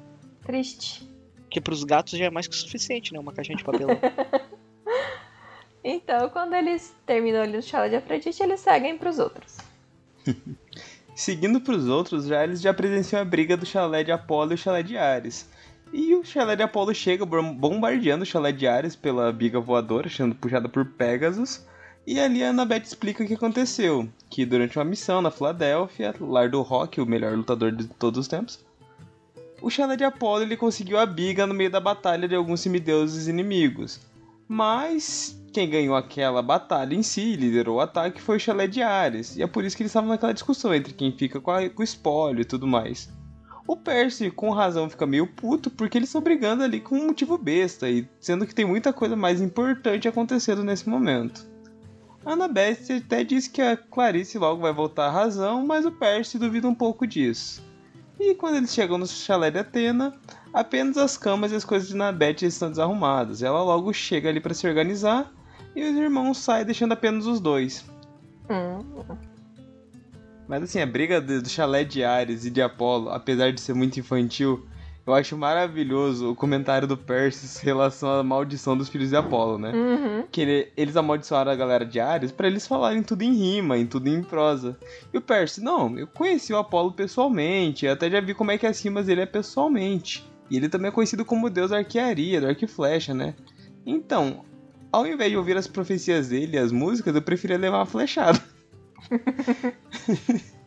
[0.42, 1.10] Triste.
[1.48, 3.18] Que pros gatos já é mais que o suficiente, né?
[3.18, 3.96] Uma caixinha de papelão.
[5.90, 9.56] Então, quando eles terminam ali no chalé de Afrodite, eles seguem pros outros.
[11.16, 14.58] Seguindo pros outros, já eles já presenciam a briga do chalé de Apolo e o
[14.58, 15.48] chalé de Ares.
[15.90, 20.10] E o chalé de Apolo chega bom- bombardeando o chalé de Ares pela biga voadora,
[20.10, 21.66] sendo puxada por Pegasus.
[22.06, 24.06] E ali a Annabeth explica o que aconteceu.
[24.28, 28.28] Que durante uma missão na Filadélfia, lar do Rock, o melhor lutador de todos os
[28.28, 28.62] tempos,
[29.62, 33.26] o chalé de Apolo ele conseguiu a biga no meio da batalha de alguns semideuses
[33.26, 34.06] inimigos.
[34.48, 39.36] Mas quem ganhou aquela batalha em si, liderou o ataque, foi o chalé de Ares.
[39.36, 41.82] E é por isso que eles estavam naquela discussão entre quem fica com, a- com
[41.82, 43.08] o espólio e tudo mais.
[43.66, 47.36] O Percy, com razão, fica meio puto porque eles estão brigando ali com um motivo
[47.36, 51.46] besta, e sendo que tem muita coisa mais importante acontecendo nesse momento.
[52.24, 56.38] A Annabeth até diz que a Clarice logo vai voltar à razão, mas o Percy
[56.38, 57.62] duvida um pouco disso.
[58.18, 60.12] E quando eles chegam no chalé de Atena,
[60.52, 63.42] apenas as camas e as coisas de Annabeth estão desarrumadas.
[63.42, 65.32] Ela logo chega ali para se organizar
[65.74, 67.84] e os irmãos saem deixando apenas os dois.
[68.50, 68.78] Hum.
[70.48, 74.00] Mas assim, a briga do chalé de Ares e de Apolo, apesar de ser muito
[74.00, 74.66] infantil,
[75.08, 79.58] eu acho maravilhoso o comentário do Percy em relação à maldição dos filhos de Apolo,
[79.58, 79.72] né?
[79.72, 80.24] Uhum.
[80.30, 83.86] Que ele- eles amaldiçoaram a galera de Ares pra eles falarem tudo em rima, em
[83.86, 84.76] tudo em prosa.
[85.12, 88.58] E o Percy, não, eu conheci o Apolo pessoalmente, eu até já vi como é
[88.58, 90.24] que as rimas dele é pessoalmente.
[90.50, 93.34] E ele também é conhecido como deus da arquearia, do arco e flecha, né?
[93.86, 94.44] Então,
[94.92, 98.42] ao invés de ouvir as profecias dele e as músicas, eu preferia levar uma flechada.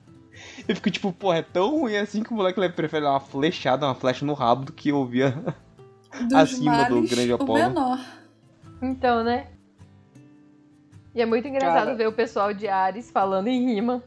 [0.67, 3.85] Eu fico tipo, porra, é tão ruim assim que o moleque prefere dar uma flechada,
[3.85, 5.55] uma flecha no rabo do que ouvir a-
[6.23, 7.53] Dos Acima do grande o Apolo.
[7.53, 7.99] menor.
[8.81, 9.47] Então, né?
[11.13, 11.95] E é muito engraçado Cara.
[11.95, 14.03] ver o pessoal de Ares falando em rima.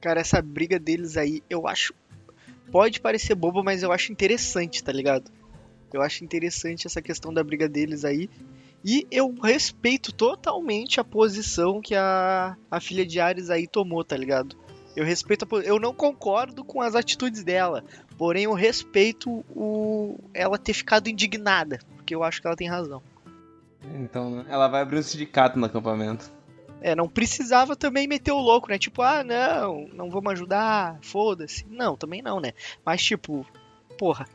[0.00, 1.94] Cara, essa briga deles aí, eu acho.
[2.70, 5.30] Pode parecer bobo, mas eu acho interessante, tá ligado?
[5.92, 8.28] Eu acho interessante essa questão da briga deles aí.
[8.84, 14.16] E eu respeito totalmente a posição que a, a filha de Ares aí tomou, tá
[14.16, 14.56] ligado?
[14.96, 17.84] Eu respeito a, eu não concordo com as atitudes dela,
[18.16, 23.02] porém eu respeito o ela ter ficado indignada, porque eu acho que ela tem razão.
[23.94, 26.32] Então, né, ela vai abrir um sindicato no acampamento.
[26.80, 28.78] É, não precisava também meter o louco, né?
[28.78, 31.66] Tipo, ah, não, não vamos ajudar, foda-se.
[31.68, 32.52] Não, também não, né?
[32.84, 33.46] Mas tipo,
[33.98, 34.26] porra,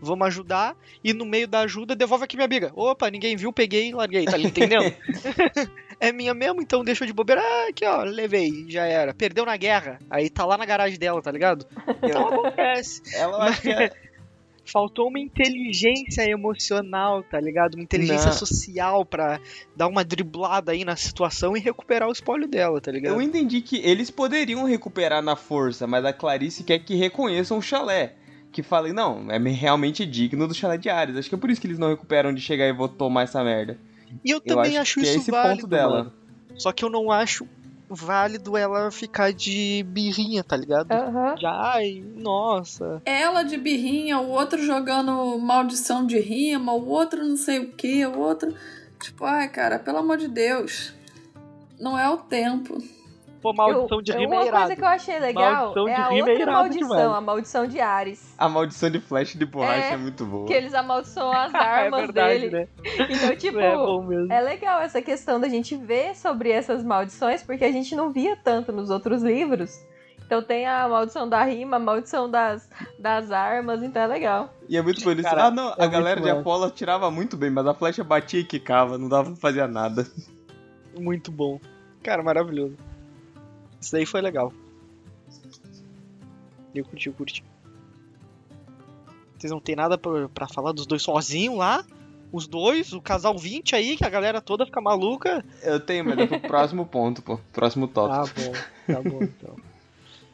[0.00, 2.72] vamos ajudar e no meio da ajuda devolve aqui minha biga.
[2.74, 4.94] Opa, ninguém viu, peguei e larguei, tá entendendo?
[6.00, 7.42] é minha mesmo, então deixa de bobeira.
[7.42, 9.14] Ah, aqui ó, levei, já era.
[9.14, 11.66] Perdeu na guerra, aí tá lá na garagem dela, tá ligado?
[12.02, 13.02] Então acontece.
[13.16, 13.90] Ela acho que é,
[14.70, 17.74] Faltou uma inteligência emocional, tá ligado?
[17.74, 18.34] Uma inteligência Não.
[18.34, 19.40] social pra
[19.74, 23.14] dar uma driblada aí na situação e recuperar o espólio dela, tá ligado?
[23.14, 27.62] Eu entendi que eles poderiam recuperar na força, mas a Clarice quer que reconheçam o
[27.62, 28.14] chalé.
[28.52, 31.16] Que falem, não, é realmente digno do chalé de Ares.
[31.16, 33.42] Acho que é por isso que eles não recuperam de chegar e vou tomar essa
[33.42, 33.78] merda.
[34.24, 35.98] E eu Eu também acho acho, que é isso esse válido, ponto dela.
[36.04, 36.12] mano.
[36.56, 37.46] Só que eu não acho
[37.90, 40.88] válido ela ficar de birrinha, tá ligado?
[41.36, 43.00] De, ai, nossa.
[43.04, 48.04] Ela de birrinha, o outro jogando maldição de rima, o outro não sei o que,
[48.04, 48.54] o outro.
[49.00, 50.92] Tipo, ai, cara, pelo amor de Deus.
[51.80, 52.76] Não é o tempo.
[53.54, 54.58] Pô, maldição Eu- de rima Uma é irado.
[54.60, 57.06] coisa que eu achei legal Maldição é de a rima é outra irado maldição, demais.
[57.12, 58.34] a maldição de Ares.
[58.38, 60.46] A maldição de flash de borracha é, É, muito boa.
[60.46, 62.50] Que eles amaldiçoam as é armas verdade, dele.
[62.50, 62.68] né?
[63.10, 64.32] Então, tipo, é bom mesmo.
[64.32, 68.36] É legal essa questão da gente ver sobre essas maldições, porque a gente não via
[68.36, 69.78] tanto nos outros livros.
[70.26, 74.52] Então tem a maldição da rima, a maldição das, das armas, então é legal.
[74.68, 75.24] E é muito bonito.
[75.24, 76.28] Cara, ah, não, é a galera de.
[76.28, 80.06] Apolo atirava muito bem, mas a flecha batia e quicava, não dava pra fazer nada.
[80.98, 81.58] Muito bom.
[82.02, 82.76] Cara, maravilhoso.
[83.80, 84.52] Isso daí foi legal.
[86.74, 87.44] Eu curti, eu curti.
[89.38, 91.84] Vocês não tem nada pra, pra falar dos dois sozinhos lá?
[92.32, 95.44] Os dois, o casal 20 aí, que a galera toda fica maluca.
[95.62, 97.38] Eu tenho, mas é pro próximo ponto, pô.
[97.52, 98.40] Próximo tópico.
[98.86, 99.56] Tá bom, tá bom então.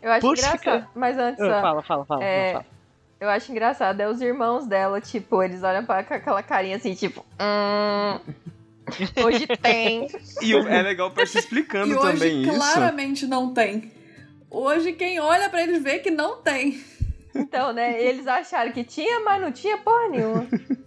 [0.03, 0.65] Eu acho Puxa, engraçado.
[0.65, 0.91] cara.
[0.95, 2.25] Mas antes, Ah, ó, fala, fala, fala.
[2.25, 2.67] É, fala.
[3.21, 6.95] eu acho engraçado, é os irmãos dela, tipo, eles olham pra com aquela carinha assim,
[6.95, 8.33] tipo, hum,
[9.25, 10.09] hoje tem.
[10.43, 12.53] E o- é legal pra se explicando e hoje também isso.
[12.53, 13.91] claramente não tem.
[14.51, 16.81] Hoje quem olha pra eles vê que não tem.
[17.35, 20.47] Então, né, eles acharam que tinha, mas não tinha porra nenhuma.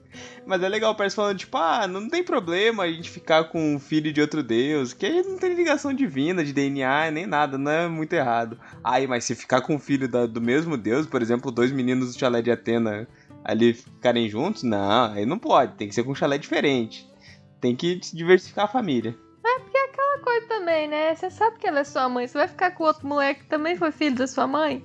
[0.48, 3.76] Mas é legal o Percy falando, tipo, ah, não tem problema a gente ficar com
[3.76, 7.56] um filho de outro deus, que aí não tem ligação divina, de DNA, nem nada,
[7.58, 8.58] não é muito errado.
[8.84, 12.14] Aí, mas se ficar com um filho da- do mesmo deus, por exemplo, dois meninos
[12.14, 13.08] do chalé de Atena
[13.44, 17.06] ali ficarem juntos, não, aí não pode, tem que ser com um chalé diferente.
[17.62, 19.16] Tem que diversificar a família.
[19.44, 22.84] Aquela coisa também, né, você sabe que ela é sua mãe, você vai ficar com
[22.84, 24.84] outro moleque que também foi filho da sua mãe?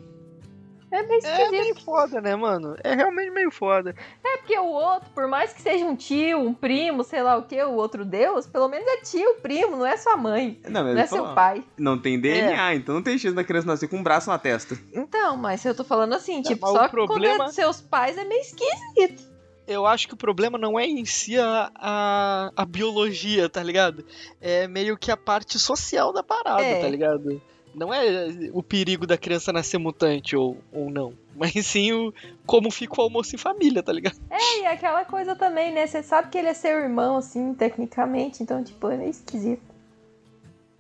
[0.91, 1.51] É meio É esquisito.
[1.51, 2.77] meio foda, né, mano?
[2.85, 3.95] É realmente meio foda.
[4.23, 7.45] É porque o outro, por mais que seja um tio, um primo, sei lá o
[7.45, 10.99] que, o outro deus, pelo menos é tio, primo, não é sua mãe, Não, não
[10.99, 11.65] é seu pai.
[11.79, 14.79] não tem DNA, então não tem chance da criança nascer com um braço na testa.
[14.93, 17.81] Então, mas eu tô falando assim, tipo, mas só que quando problema- é dos seus
[17.81, 19.32] pais é meio esquisito.
[19.67, 24.05] Eu acho que o problema não é em si a, a, a biologia, tá ligado?
[24.41, 26.81] É meio que a parte social da parada, É.
[26.81, 27.41] tá ligado?
[27.75, 31.15] Não é o perigo da criança nascer mutante ou, ou não.
[31.35, 32.13] Mas sim o
[32.45, 34.19] como fica o almoço em família, tá ligado?
[34.29, 35.87] É, e aquela coisa também, né?
[35.87, 39.72] Você sabe que ele é seu irmão, assim, tecnicamente, então, tipo, é meio esquisito.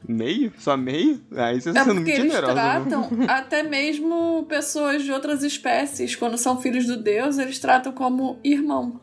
[0.08, 0.52] Meio?
[0.58, 1.20] Só meio?
[1.36, 2.54] Aí vocês É estão sendo porque muito eles generosos.
[2.54, 3.08] viu?
[3.08, 8.38] tratam até mesmo pessoas de outras espécies, quando são filhos do Deus, eles tratam como
[8.42, 9.00] irmão.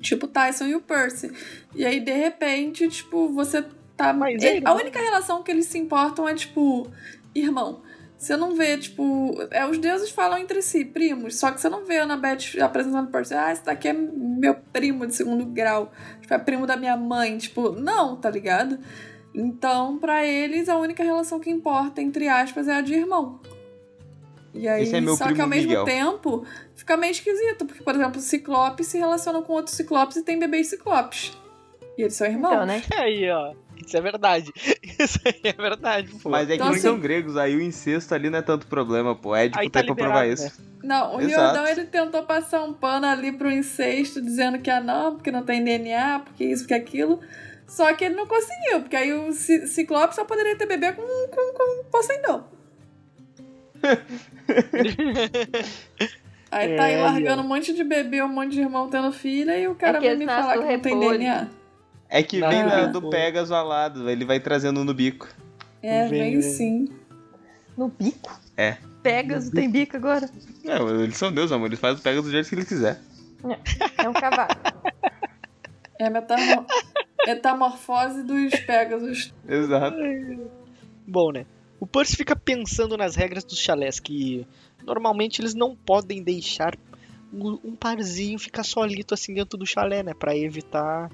[0.00, 1.30] Tipo o Tyson e o Percy.
[1.74, 3.64] E aí, de repente, tipo, você
[3.96, 4.12] tá.
[4.12, 6.90] Mas é a única relação que eles se importam é, tipo,
[7.34, 7.82] irmão.
[8.16, 9.34] Você não vê, tipo.
[9.50, 11.36] É, os deuses falam entre si, primos.
[11.38, 13.34] Só que você não vê a Annabeth apresentando o Percy.
[13.34, 15.92] Ah, esse daqui é meu primo de segundo grau.
[16.20, 17.36] Tipo, é primo da minha mãe.
[17.38, 18.78] Tipo, não, tá ligado?
[19.34, 23.40] Então, pra eles, a única relação que importa, entre aspas, é a de irmão.
[24.52, 25.84] E aí, Esse é meu só que ao mesmo Miguel.
[25.84, 30.22] tempo, fica meio esquisito, porque, por exemplo, o Ciclope se relaciona com outros Ciclopes e
[30.24, 31.38] tem bebês Ciclopes.
[31.96, 32.52] E eles são irmãos.
[32.54, 32.82] Então, né?
[32.98, 33.52] Aí, ó.
[33.86, 34.52] Isso é verdade.
[34.98, 36.28] Isso aí é verdade, pô.
[36.28, 38.66] Mas é que Então, eles assim- são gregos, aí o incesto ali não é tanto
[38.66, 39.34] problema, pô.
[39.34, 40.62] É tipo tá pra provar liberado, isso.
[40.84, 41.40] Não, o Exato.
[41.54, 45.42] Riordão ele tentou passar um pano ali pro incesto, dizendo que ah não, porque não
[45.42, 47.20] tem DNA, porque isso, porque aquilo.
[47.70, 51.02] Só que ele não conseguiu, porque aí o Ci- Ciclope só poderia ter bebê com,
[51.02, 52.42] com, com Poseidon.
[56.52, 59.56] Aí tá aí É, largando um monte de bebê, um monte de irmão tendo filha,
[59.56, 61.18] e o cara É vai me nascem falar que não tem repolho.
[61.18, 61.48] DNA.
[62.08, 62.86] É que Não, vem é.
[62.88, 65.28] do, Pegasus alado, ele vai trazendo no bico.
[65.80, 66.88] É, Vem, sim.
[67.78, 68.36] No bico.
[68.56, 68.78] É.
[69.00, 70.28] Pegas, tem bico agora.
[70.64, 72.98] É, eles são Deus, amor, eles fazem o Pegasus do jeito que eles quiser.
[73.96, 74.50] É um cavalo.
[76.00, 76.66] É a metamor-
[77.26, 79.32] metamorfose dos Pegasus.
[79.48, 79.96] Exato.
[81.06, 81.46] Bom, né?
[81.78, 84.46] O Percy fica pensando nas regras dos chalés, que
[84.84, 86.76] normalmente eles não podem deixar
[87.32, 90.12] um parzinho ficar solito assim dentro do chalé, né?
[90.12, 91.10] Pra evitar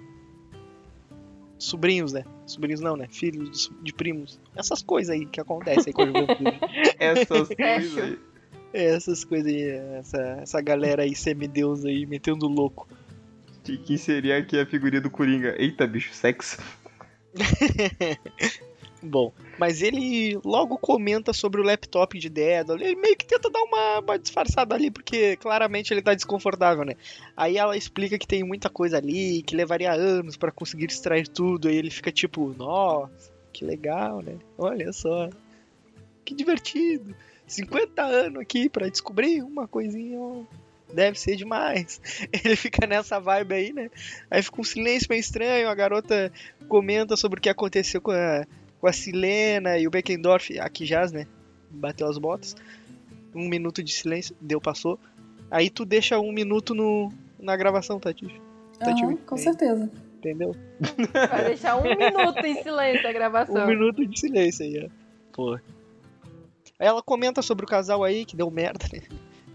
[1.59, 2.25] sobrinhos, né?
[2.47, 3.07] Sobrinhos não, né?
[3.11, 4.40] Filhos de, primos.
[4.55, 6.59] Essas coisas aí que acontecem aí com a juventude.
[6.99, 8.19] Essas coisas aí.
[8.73, 9.62] É, Essas coisas aí,
[9.99, 12.88] essa, essa galera aí, semideus aí, metendo louco.
[13.66, 15.57] Que, que seria aqui a figurinha do Coringa.
[15.59, 16.57] Eita, bicho, sexo.
[19.02, 22.81] Bom, mas ele logo comenta sobre o laptop de Dédalo.
[22.81, 26.94] Ele meio que tenta dar uma, uma disfarçada ali, porque claramente ele tá desconfortável, né?
[27.37, 31.66] Aí ela explica que tem muita coisa ali, que levaria anos pra conseguir extrair tudo.
[31.66, 34.37] Aí ele fica tipo, nossa, que legal, né?
[34.57, 35.29] Olha só,
[36.24, 37.16] que divertido.
[37.48, 40.44] 50 anos aqui pra descobrir uma coisinha, ó.
[40.92, 42.01] Deve ser demais.
[42.33, 43.90] Ele fica nessa vibe aí, né?
[44.31, 45.68] Aí fica um silêncio meio estranho.
[45.68, 46.33] A garota
[46.68, 48.44] comenta sobre o que aconteceu com a,
[48.81, 51.27] com a Silena e o Beckendorf, aqui jaz, né?
[51.70, 52.55] Bateu as botas.
[53.35, 54.99] Um minuto de silêncio, deu, passou.
[55.51, 58.40] Aí tu deixa um minuto no, na gravação, Tati.
[58.79, 59.90] Tati, Aham, com certeza.
[60.18, 60.55] entendeu?
[61.29, 63.64] Vai deixar um minuto em silêncio a gravação.
[63.64, 64.90] Um minuto de silêncio aí, ó.
[65.33, 65.55] Pô.
[66.79, 69.01] Aí ela comenta sobre o casal aí, que deu merda, né?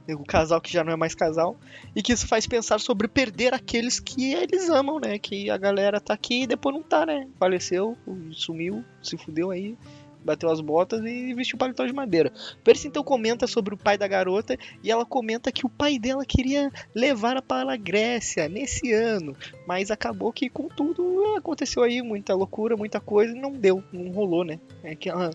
[0.10, 1.58] O casal que já não é mais casal.
[1.96, 5.20] E que isso faz pensar sobre perder aqueles que eles amam, né?
[5.20, 7.28] Que a galera tá aqui e depois não tá, né?
[7.40, 7.98] Faleceu,
[8.32, 9.78] sumiu, se fudeu aí.
[10.24, 12.32] Bateu as botas e vestiu paletó de madeira.
[12.64, 16.24] Percy então comenta sobre o pai da garota e ela comenta que o pai dela
[16.24, 19.36] queria levá-la para a Grécia nesse ano,
[19.66, 24.12] mas acabou que com tudo aconteceu aí muita loucura, muita coisa e não deu, não
[24.12, 24.60] rolou, né?
[24.84, 25.32] É aquela,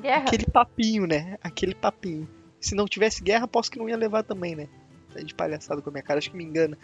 [0.00, 0.24] Guerra.
[0.24, 1.36] aquele papinho, né?
[1.42, 2.26] Aquele papinho.
[2.66, 4.68] Se não tivesse guerra, aposto que não ia levar também, né?
[5.14, 6.76] Tá de palhaçada com a minha cara, acho que me engana.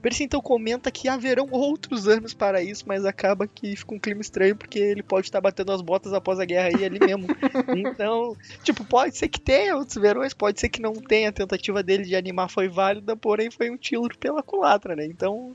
[0.00, 4.22] Percy então comenta que haverão outros anos para isso, mas acaba que fica um clima
[4.22, 7.26] estranho porque ele pode estar batendo as botas após a guerra aí ali mesmo.
[7.76, 11.28] então, tipo, pode ser que tenha outros verões, pode ser que não tenha.
[11.28, 15.04] A tentativa dele de animar foi válida, porém foi um tiro pela culatra, né?
[15.04, 15.52] Então,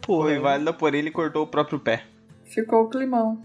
[0.00, 2.06] pô, Foi válida, porém ele cortou o próprio pé.
[2.46, 3.42] Ficou o climão.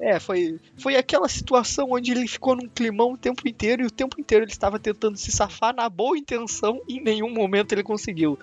[0.00, 3.90] É, foi, foi aquela situação onde ele ficou num climão o tempo inteiro e o
[3.90, 7.82] tempo inteiro ele estava tentando se safar na boa intenção e em nenhum momento ele
[7.82, 8.38] conseguiu.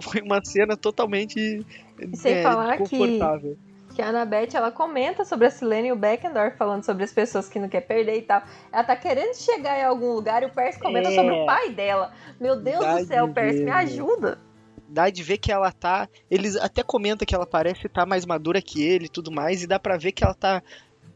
[0.00, 1.64] Foi uma cena totalmente
[2.14, 3.58] sem é, falar que- desconfortável.
[3.94, 7.46] Que a Annabeth, ela comenta sobre a Silene e o Beckendorf, falando sobre as pessoas
[7.46, 8.42] que não quer perder e tal.
[8.72, 11.14] Ela tá querendo chegar em algum lugar e o Percy comenta É.
[11.14, 12.10] sobre o pai dela.
[12.40, 14.38] Meu Deus Dá do céu, de Percy, ver, me ajuda.
[14.88, 16.08] Dá de ver que ela tá.
[16.30, 19.66] Eles até comentam que ela parece estar mais madura que ele e tudo mais, e
[19.66, 20.62] dá pra ver que ela tá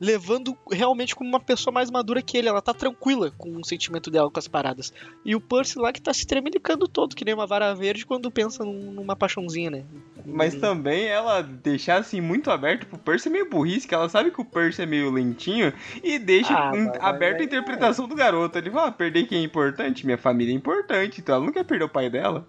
[0.00, 2.48] levando realmente como uma pessoa mais madura que ele.
[2.48, 4.92] Ela tá tranquila com o sentimento dela com as paradas.
[5.24, 8.30] E o Percy lá que tá se tremelicando todo, que nem uma vara verde quando
[8.30, 9.84] pensa num- numa paixãozinha, né?
[10.24, 14.30] Mas também ela deixar assim muito aberto pro Percy é meio burrice, que ela sabe
[14.30, 18.14] que o Percy é meio lentinho e deixa Ah, mas- aberta a mas- interpretação do
[18.14, 18.58] garoto.
[18.58, 20.04] Ele fala, ah, perder quem é importante?
[20.04, 22.46] Minha família é importante, então ela não quer perder o pai dela.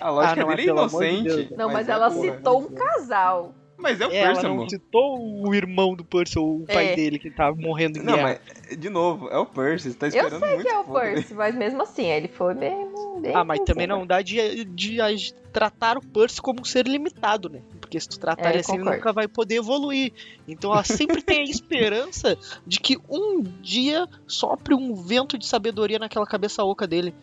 [0.00, 1.22] A lógica Ah, não, dele é amor de inocente.
[1.46, 1.50] Deus.
[1.58, 2.22] Não, mas, é, ela porra.
[2.36, 3.54] citou um casal.
[3.80, 6.88] Mas é o É, ela Percy, não citou o irmão do Percy, ou o pai
[6.88, 6.96] É.
[6.96, 8.40] dele, que tá morrendo em Não, guerra.
[8.68, 10.62] mas, de novo, é o Percy, você tá Eu esperando sei muito.
[10.62, 10.84] que é o.
[10.84, 12.88] Percy, mas mesmo assim, ele foi bem.
[13.22, 16.64] bem Ah, mas também assim, não dá de, de ag- tratar o Percy como um
[16.64, 17.62] ser limitado, né?
[17.80, 20.12] Porque se tu tratar É, ele assim, ele nunca vai poder evoluir.
[20.48, 22.36] Então ela sempre tem a esperança
[22.66, 27.14] de que um dia sopre um vento de sabedoria naquela cabeça oca dele.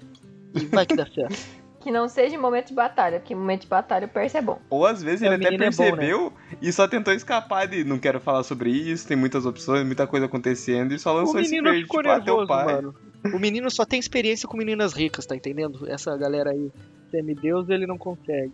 [0.53, 1.37] E vai que dá certo.
[1.85, 4.41] Que não seja em momento de batalha, porque em momento de batalha o Percy é
[4.41, 4.59] bom.
[4.71, 5.91] Ou às vezes É, ele até menino é bom, né?
[5.91, 10.07] percebeu e só tentou escapar de não quero falar sobre isso, tem muitas opções, muita
[10.07, 12.65] coisa acontecendo e só lançou esse menino verde, tipo, teu nervoso, pai.
[12.65, 12.95] mano.
[13.31, 15.87] O menino só tem experiência com meninas ricas, tá entendendo?
[15.87, 16.71] Essa galera aí,
[17.11, 18.51] semideus, ele não consegue.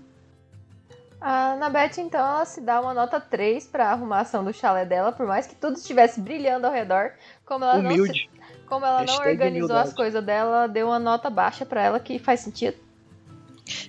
[1.22, 5.26] A Annabeth, então, ela se dá uma nota 3 pra arrumação do chalé dela, por
[5.26, 7.12] mais que tudo estivesse brilhando ao redor.
[7.46, 8.12] Como ela não, Humilde.
[8.28, 8.30] se-
[8.68, 9.88] como ela não organizou humildade.
[9.88, 12.76] as coisas dela, deu uma nota baixa pra ela, que faz sentido.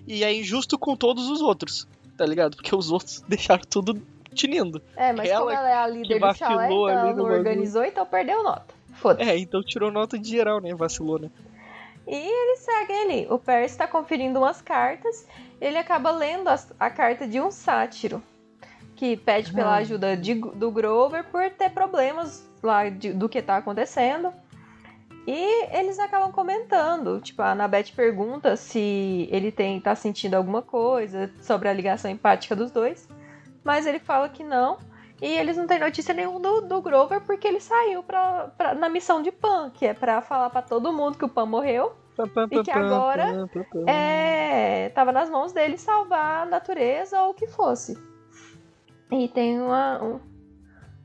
[0.07, 2.57] E é injusto com todos os outros, tá ligado?
[2.57, 4.01] Porque os outros deixaram tudo
[4.35, 4.81] tinindo.
[4.97, 8.07] É, mas Ela como ela é a líder do chalé, então ela não organizou, então
[8.07, 8.75] perdeu nota.
[8.95, 9.29] Foda-se.
[9.31, 10.75] É, então tirou nota de geral, né?
[10.75, 11.31] Vacilou, né?
[12.07, 13.27] E eles seguem ali.
[13.31, 15.27] O Percy tá conferindo umas cartas.
[15.61, 18.23] Ele acaba lendo as- a, carta de um sátiro.
[18.97, 23.57] Que pede pela ajuda de- do Grover por ter problemas lá de- do que tá
[23.57, 24.33] acontecendo.
[25.27, 27.21] E eles acabam comentando.
[27.21, 32.57] Tipo, a Annabeth pergunta se ele tem, tá sentindo alguma coisa sobre a ligação empática
[32.57, 33.09] dos dois.
[33.63, 34.79] Mas ele fala que não.
[35.21, 38.89] E eles não têm notícia nenhuma do, do Grover porque ele saiu pra, pra- na
[38.89, 41.93] missão de Pan, que é pra falar pra todo mundo que o Pan morreu.
[42.61, 43.33] E que agora
[43.89, 47.97] É, tava nas mãos dele salvar a natureza ou o que fosse.
[49.13, 50.21] E tem uma, um,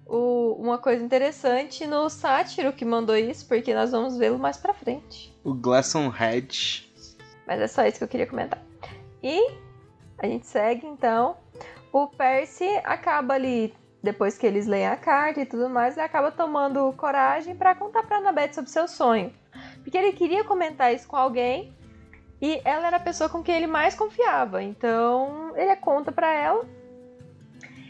[0.09, 4.73] o- uma coisa interessante no sátiro que mandou isso, porque nós vamos vê-lo mais pra
[4.73, 5.35] frente.
[5.43, 6.91] O Glasson Head.
[7.45, 8.61] Mas é só isso que eu queria comentar.
[9.23, 9.51] E
[10.17, 11.37] a gente segue então.
[11.91, 16.31] O Percy acaba ali, depois que eles leem a carta e tudo mais, ele acaba
[16.31, 19.33] tomando coragem pra contar pra Annabeth sobre seu sonho.
[19.83, 21.73] Porque ele queria comentar isso com alguém
[22.41, 24.61] e ela era a pessoa com quem ele mais confiava.
[24.61, 26.65] Então ele conta pra ela.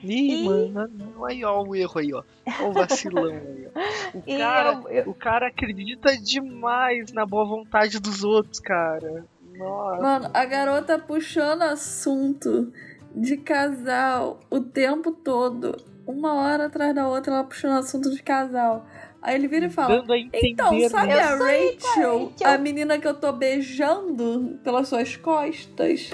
[0.03, 2.23] Ih, E- mano, não, aí ó o erro aí, ó.
[2.61, 4.17] Ó o vacilão aí, ó.
[4.17, 9.25] O E cara, eu- eu- o cara acredita demais na boa vontade dos outros, cara.
[9.57, 10.01] Nossa.
[10.01, 12.71] Mano, a garota puxando assunto
[13.15, 15.75] de casal o tempo todo.
[16.05, 18.85] Uma hora atrás da outra, ela puxando assunto de casal.
[19.21, 21.19] Aí ele vira e fala: Dando a entender, Então, sabe né?
[21.19, 22.31] a com a Rachel.
[22.45, 26.11] a menina que eu tô beijando pelas suas costas?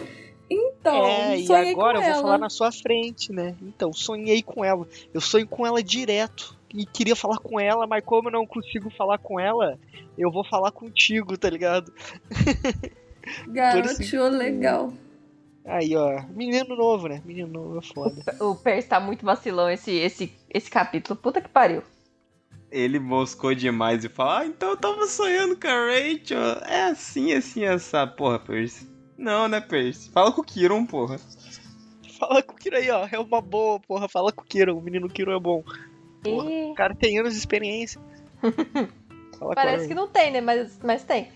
[0.54, 2.22] Então, É, e agora com eu vou ela.
[2.22, 3.56] falar na sua frente, né?
[3.62, 4.88] Então, sonhei com ela.
[5.14, 6.58] Eu sonho com ela direto.
[6.74, 9.78] E queria falar com ela, mas como eu não consigo falar com ela,
[10.18, 11.94] eu vou falar contigo, tá ligado?
[13.48, 14.92] Garoteou legal.
[15.66, 16.24] Aí, ó.
[16.30, 17.22] Menino novo, né?
[17.24, 18.36] Menino novo é foda.
[18.44, 21.16] O Percy tá muito vacilão esse, esse, esse capítulo.
[21.16, 21.84] Puta que pariu.
[22.70, 26.40] Ele moscou demais e falou: Ah, então eu tava sonhando com a Rachel.
[26.68, 28.06] É assim, assim, essa.
[28.08, 28.90] Porra, Percy.
[29.18, 30.10] Não, né, Percy?
[30.12, 31.20] Fala com o Kiron, porra.
[32.20, 33.08] Fala com o Kiro aí, ó.
[33.12, 34.08] É uma boa, porra.
[34.08, 34.78] Fala com o Kiro.
[34.78, 35.64] O menino Kiro é bom.
[36.24, 36.50] Porra.
[36.50, 38.00] E O cara tem anos de experiência.
[39.40, 40.42] Fala parece com que não tem, né?
[40.42, 41.30] Mas, mas tem.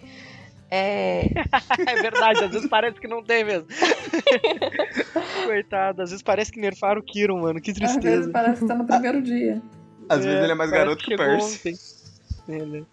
[0.69, 1.23] É,
[1.87, 3.67] É verdade, às vezes parece que não tem mesmo.
[5.45, 7.59] Coitado, às vezes parece que nerfaram o Kiro, mano.
[7.61, 8.31] Que Às vezes tristeza.
[8.31, 9.61] parece que tá no primeiro dia.
[10.09, 11.69] Às vezes ele é mais garoto que o Percy.
[11.69, 11.77] ontem.
[12.49, 12.83] É, né?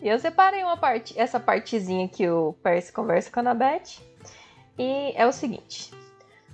[0.00, 4.00] E eu separei uma parte, essa partezinha que o Percy conversa com a Annabeth.
[4.78, 5.92] E é o seguinte: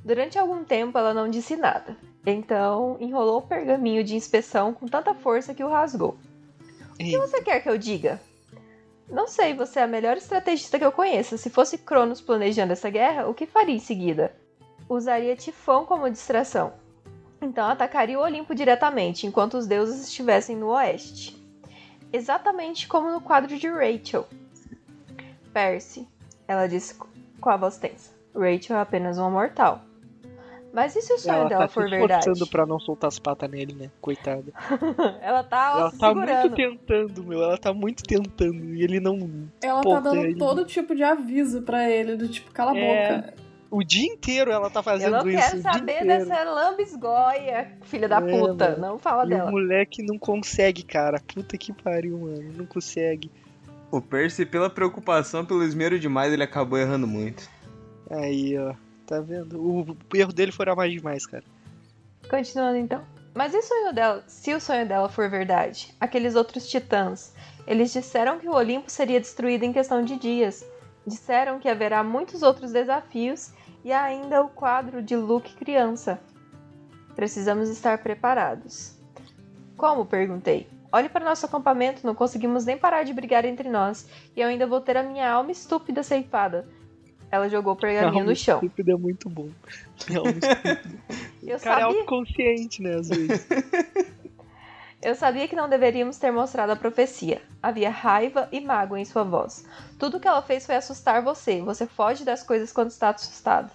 [0.05, 1.97] durante algum tempo ela não disse nada.
[2.27, 6.17] Então enrolou o pergaminho de inspeção com tanta força que o rasgou.
[6.93, 8.21] O que você quer que eu diga?
[9.09, 11.37] Não sei, você é a melhor estrategista que eu conheço.
[11.37, 14.37] Se fosse Cronos planejando essa guerra, o que faria em seguida?
[14.89, 16.75] Usaria Tifão como distração.
[17.43, 21.37] Então atacaria o Olimpo diretamente, enquanto os deuses estivessem no oeste.
[22.13, 24.29] Exatamente como no quadro de Rachel.
[25.53, 26.07] Percy,
[26.47, 26.95] ela disse
[27.41, 28.13] com a voz tensa.
[28.35, 29.83] Rachel é apenas uma mortal.
[30.73, 32.21] Mas e se o sonho ela dela tá for se verdade?
[32.21, 33.91] esforçando pra não soltar as patas nele, né?
[34.01, 34.53] Coitada.
[35.21, 36.41] ela tá, ela se tá segurando.
[36.43, 37.43] muito tentando, meu.
[37.43, 38.73] Ela tá muito tentando.
[38.75, 39.49] E ele não.
[39.61, 42.79] Ela Pô, tá dando ele- todo tipo de aviso pra ele, do tipo, cala a
[42.79, 43.35] É, boca.
[43.69, 45.39] O dia inteiro ela tá Eu fazendo não isso.
[45.41, 48.71] quero o dia saber dessa lambisgoia, filha da É, puta.
[48.71, 48.81] mano.
[48.81, 49.51] Não fala E o dela.
[49.51, 51.21] moleque não consegue, cara.
[51.35, 52.53] Puta que pariu, mano.
[52.57, 53.29] Não consegue.
[53.91, 57.49] O Percy, pela preocupação, pelo esmero demais, ele acabou errando muito.
[58.11, 58.75] Aí, ó.
[59.07, 59.61] Tá vendo?
[59.61, 61.43] O, o erro dele foi amar demais, cara.
[62.29, 63.05] Continuando então.
[63.35, 64.23] Mas e o sonho dela?
[64.29, 67.35] Se o sonho dela for verdade, aqueles outros titãs,
[67.67, 70.65] eles disseram que o Olimpo seria destruído em questão de dias.
[71.05, 73.53] Disseram que haverá muitos outros desafios
[73.85, 76.21] e ainda o quadro de Luke criança.
[77.17, 78.97] Precisamos estar preparados.
[79.77, 80.07] Como?
[80.07, 80.69] perguntei.
[80.93, 84.67] Olhe para nosso acampamento, não conseguimos nem parar de brigar entre nós, e eu ainda
[84.67, 86.67] vou ter a minha alma estúpida ceifada.
[87.31, 88.57] Ela jogou o pergaminho no chão.
[88.57, 89.49] Estúpido é muito bom.
[90.17, 90.83] Alma estúpida.
[91.43, 91.85] Eu O cara é sabia...
[91.87, 93.47] autoconsciente, né, às vezes.
[95.03, 97.41] Eu sabia que não deveríamos ter mostrado a profecia.
[97.63, 99.65] Havia raiva e mágoa em sua voz.
[99.99, 101.63] Tudo que ela fez foi assustar você.
[101.63, 103.73] Você foge das coisas quando está assustado.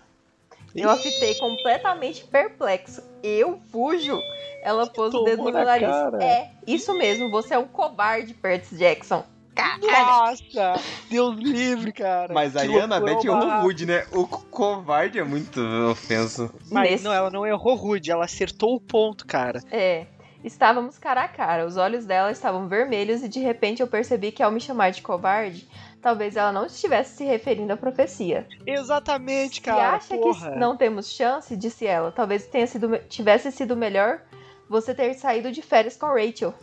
[0.75, 3.01] Eu a fitei completamente perplexo.
[3.25, 4.19] Eu fujo?
[4.61, 5.87] Ela pôs o dedo no meu na nariz.
[5.87, 6.23] cara.
[6.23, 7.29] É, isso mesmo.
[7.31, 9.23] Você é um cobarde, Percy Jackson.
[9.55, 9.87] Caralho.
[9.87, 10.73] Nossa!
[11.09, 12.33] Deus livre, cara.
[12.33, 14.05] Mas Que aí a Annabeth errou rude, né?
[14.11, 16.53] O co- covarde é muito ofenso.
[16.69, 19.61] Mas Nesse- não, ela não errou rude, ela acertou o ponto, cara.
[19.71, 20.07] É.
[20.43, 21.65] Estávamos cara a cara.
[21.65, 25.01] Os olhos dela estavam vermelhos e de repente eu percebi que ao me chamar de
[25.01, 25.67] covarde,
[26.05, 28.47] talvez ela não estivesse se referindo à profecia.
[28.63, 29.93] Exatamente, Se cara.
[29.95, 30.51] acha porra.
[30.51, 34.21] que não temos chance, disse ela, talvez tenha sido, tivesse sido melhor
[34.69, 36.53] você ter saído de férias com Rachel.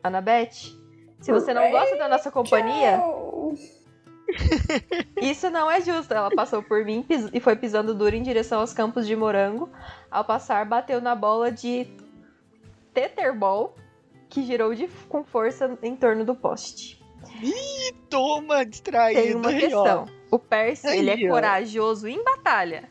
[0.00, 0.76] Annabeth,
[1.20, 3.00] se você não gosta da nossa companhia,
[5.20, 6.14] isso não é justo.
[6.14, 9.68] Ela passou por mim e foi pisando duro em direção aos campos de morango.
[10.08, 11.88] Ao passar, bateu na bola de
[12.92, 13.74] Tetherball,
[14.28, 17.02] que girou de- com força em torno do poste.
[18.08, 19.22] Toma, distraído.
[19.22, 19.52] Tem uma ó.
[19.52, 20.06] questão.
[20.30, 21.30] O Percy, ele é ó.
[21.30, 22.88] corajoso em batalha.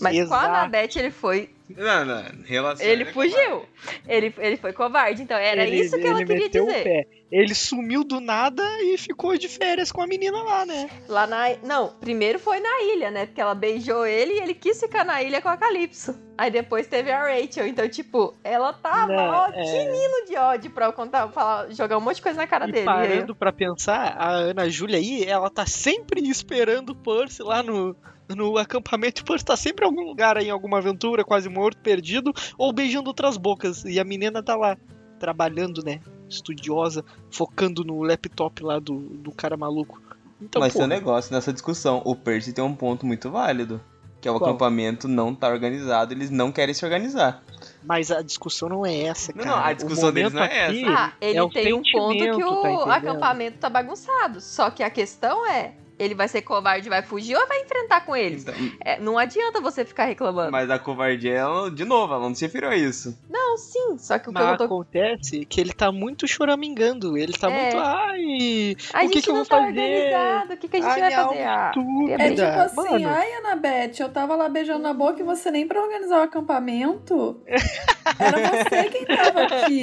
[0.00, 0.46] Mas com Exato.
[0.46, 2.84] a Annabeth, ele foi Não, não, relação.
[2.86, 3.66] Ele fugiu.
[4.08, 6.80] Ele, ele foi covarde, então era Ele- isso que ela queria meteu dizer.
[6.80, 7.06] O pé.
[7.30, 10.90] Ele sumiu do nada e ficou de férias com a menina lá, né?
[11.08, 11.54] Lá na.
[11.62, 13.26] Não, primeiro foi na ilha, né?
[13.26, 16.18] Porque ela beijou ele e ele quis ficar na ilha com a Calypso.
[16.36, 17.68] Aí depois teve a Rachel.
[17.68, 19.62] Então, tipo, ela tava, Não, ó, é.
[19.62, 22.72] tinindo de ódio pra eu contar, falar, jogar um monte de coisa na cara E
[22.72, 22.84] dele.
[22.86, 27.94] parando pra pensar, a Ana Júlia aí, ela tá sempre esperando o Percy lá no,
[28.34, 29.22] no acampamento.
[29.22, 32.72] O Percy tá sempre em algum lugar aí, em alguma aventura, quase morto, perdido, ou
[32.72, 33.84] beijando outras bocas.
[33.84, 34.76] E a menina tá lá,
[35.18, 36.00] trabalhando, né?
[36.28, 40.00] Estudiosa, focando no laptop lá do, do cara maluco.
[40.40, 42.00] Então, Mas tem um porra, negócio nessa discussão.
[42.04, 43.80] O Percy tem um ponto muito válido.
[44.20, 44.50] Que é o Qual?
[44.50, 47.42] acampamento não tá organizado, eles não querem se organizar.
[47.82, 49.56] mas a discussão não é essa, Não, cara.
[49.56, 50.90] não, a O discussão deles não é essa.
[50.94, 54.38] Ah, ele É tem um ponto que sentimento, o tá acampamento tá bagunçado.
[54.42, 55.72] Só que a questão é,
[56.02, 58.42] ele vai ser covarde vai fugir ou vai enfrentar com eles?
[58.42, 60.50] Então, É, não adianta você ficar reclamando.
[60.50, 63.16] mas a covardia, ela, de novo, ela não se referiu a isso.
[63.28, 64.64] Não, sim, só que o que tô...
[64.64, 67.16] acontece que ele tá muito choramingando.
[67.18, 67.62] Ele tá É.
[67.62, 67.76] muito.
[67.78, 69.68] Ai, A o gente que, que eu não vou tá fazer?
[69.80, 71.42] organizado, o que, que a gente Ai, vai fazer?
[71.42, 71.72] Ah.
[72.18, 72.42] É tipo
[72.82, 76.18] assim, Mano, ai, Anabete, eu tava lá beijando na boca e você nem pra organizar
[76.20, 77.40] o acampamento.
[78.18, 79.80] Era você quem tava aqui.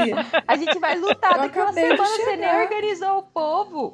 [0.47, 3.93] a gente vai lutar Eu daqui uma semana, você nem organizou o povo.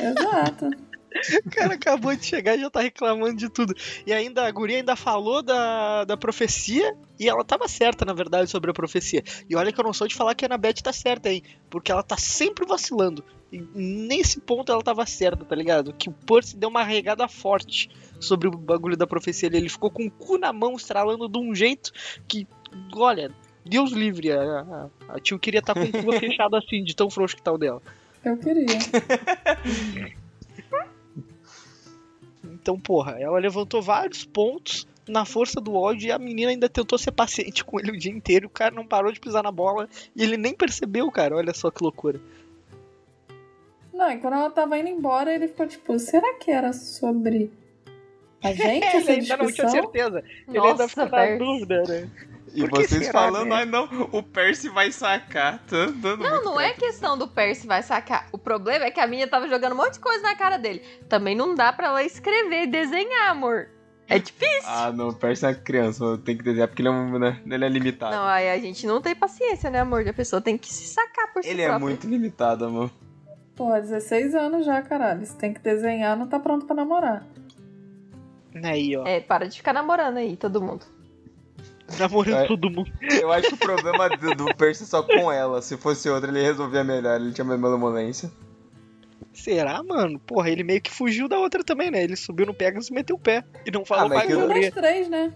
[0.00, 0.70] Exato.
[1.44, 3.74] O cara acabou de chegar e já tá reclamando de tudo.
[4.06, 8.50] E ainda a guria ainda falou da, da profecia e ela tava certa, na verdade,
[8.50, 9.22] sobre a profecia.
[9.48, 11.42] E olha que eu não sou de falar que a Annabeth tá certa, hein?
[11.70, 13.24] Porque ela tá sempre vacilando.
[13.52, 15.92] E nesse ponto ela tava certa, tá ligado?
[15.92, 19.58] Que o Percy deu uma regada forte sobre o bagulho da profecia ali.
[19.58, 21.92] Ele ficou com o cu na mão, estralando de um jeito
[22.26, 22.46] que,
[22.94, 23.30] olha,
[23.64, 24.32] Deus livre.
[24.32, 27.42] A, a, a tio queria estar com o cu fechado assim, de tão frouxo que
[27.42, 27.82] tá o dela.
[28.24, 28.66] Eu queria.
[32.62, 36.96] Então, porra, ela levantou vários pontos na força do ódio e a menina ainda tentou
[36.96, 38.46] ser paciente com ele o dia inteiro.
[38.46, 41.36] O cara não parou de pisar na bola e ele nem percebeu, cara.
[41.36, 42.20] Olha só que loucura.
[43.92, 47.50] Não, e quando ela tava indo embora, ele ficou tipo, será que era sobre
[48.40, 50.22] a gente ele ainda não tinha certeza.
[50.48, 52.10] ele ainda Nossa, ficou na dúvida, né?
[52.54, 53.56] E vocês será, falando, né?
[53.56, 55.58] ai não, o Percy vai sacar.
[55.60, 58.28] Tá dando Não, não é questão do Percy vai sacar.
[58.30, 60.82] O problema é que a menina tava jogando um monte de coisa na cara dele.
[61.08, 63.68] Também não dá pra ela escrever e desenhar, amor.
[64.08, 64.62] É difícil.
[64.66, 67.40] Ah, não, o Percy é uma criança, tem que desenhar porque ele é, um, né,
[67.46, 68.14] ele é limitado.
[68.14, 70.06] Não, aí a gente não tem paciência, né, amor?
[70.06, 72.90] A pessoa tem que se sacar por si ele é muito limitado, amor.
[73.56, 75.24] Pô, 16 anos já, caralho.
[75.24, 77.26] Se tem que desenhar, não tá pronto pra namorar.
[78.62, 79.06] Aí, ó.
[79.06, 80.84] É, para de ficar namorando aí, todo mundo.
[81.98, 82.46] Namorando É.
[82.46, 82.90] todo mundo.
[83.20, 85.60] Eu acho que o problema do, do Percy é só com ela.
[85.62, 88.30] Se fosse outra, ele resolvia melhor, ele tinha mais malemolência.
[89.32, 90.18] Será, mano?
[90.18, 92.02] Porra, ele meio que fugiu da outra também, né?
[92.02, 93.42] Ele subiu no Pegasus e meteu o pé.
[93.64, 95.32] E não falou Ah, mais que Fugiu das três, né?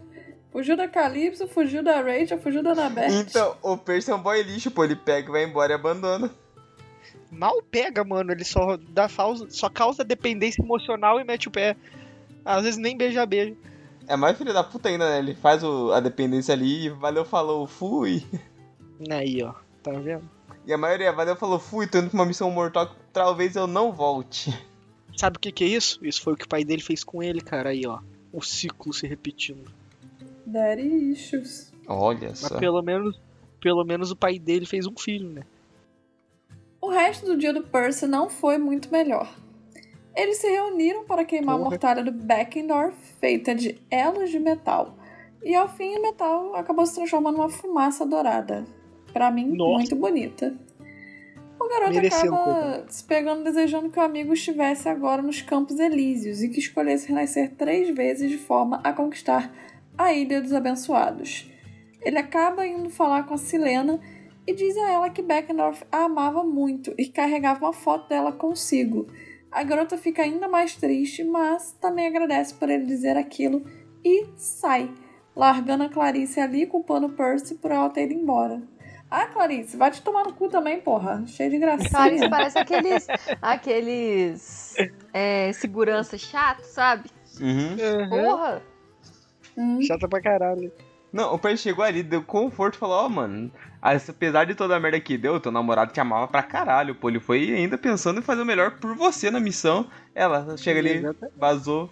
[0.53, 3.11] Fugiu da Calypso, fugiu da Rachel, fugiu da Annabeth.
[3.11, 6.31] Então, o Percy é um boy lixo, pô, ele pega, vai embora e abandona.
[7.31, 8.33] Mal pega, mano.
[8.33, 11.77] Ele só dá causa, só causa dependência emocional e mete o pé.
[12.45, 13.57] Às vezes nem beija beijo.
[14.09, 15.19] É mais filho da puta ainda, né?
[15.19, 18.25] Ele faz o- a dependência ali, valeu, falou, fui.
[19.11, 19.53] Aí, ó.
[19.83, 20.29] Tá vendo?
[20.67, 23.67] E a maioria, valeu, falou, fui, tô indo pra uma missão mortal que talvez eu
[23.67, 24.53] não volte.
[25.17, 25.99] Sabe o que, que é isso?
[26.05, 27.71] Isso foi o que o pai dele fez com ele, cara.
[27.71, 28.01] Aí, ó.
[28.33, 29.71] O ciclo se repetindo.
[30.45, 30.83] Daddy
[31.13, 31.73] issues.
[31.89, 32.59] Olha Mas só.
[32.59, 33.19] pelo menos,
[33.61, 35.43] pelo menos o pai dele fez um filho, né?
[36.81, 39.33] O resto do dia do Percy não foi muito melhor.
[40.17, 41.71] Eles se reuniram para queimar a Porra.
[41.71, 44.97] mortalha do Beckendorf, feita de elos de metal.
[45.45, 48.65] E ao fim, o metal acabou se transformando numa fumaça dourada.
[49.13, 49.75] Pra mim, Nossa.
[49.75, 50.57] muito bonita.
[51.61, 56.43] O garoto Mereceu, acaba se pegando desejando que o amigo estivesse agora nos Campos Elíseos
[56.43, 59.53] e que escolhesse renascer três vezes de forma a conquistar
[59.99, 61.51] a Ilha dos Abençoados.
[62.01, 64.01] Ele acaba indo falar com a Silena
[64.47, 69.07] e diz a ela que Beckendorf a amava muito e carregava uma foto dela consigo.
[69.57, 73.65] A garota fica ainda mais triste, mas também agradece por ele dizer aquilo
[74.05, 74.93] e sai,
[75.35, 78.61] largando a Clarice ali culpando Percy por ela ter ido embora.
[79.11, 81.27] Ah, Clarice, vai te tomar no cu também, porra.
[81.27, 82.29] Cheio de Clarice gracinha.
[82.29, 83.07] parece aqueles.
[83.41, 84.75] aqueles.
[85.11, 87.09] É, segurança chato, sabe?
[87.41, 88.11] Uhum.
[88.11, 88.63] Porra!
[89.57, 89.81] Hum.
[89.81, 90.71] Chata pra caralho.
[91.17, 93.51] Não, o Percy chegou ali, deu conforto e falou, ó, mano,
[93.81, 97.09] apesar de toda a merda que deu, teu namorado te amava pra caralho, pô.
[97.09, 99.87] Ele foi ainda pensando em fazer o melhor por você na missão.
[100.15, 101.03] Ela chega ali,
[101.35, 101.89] vazou.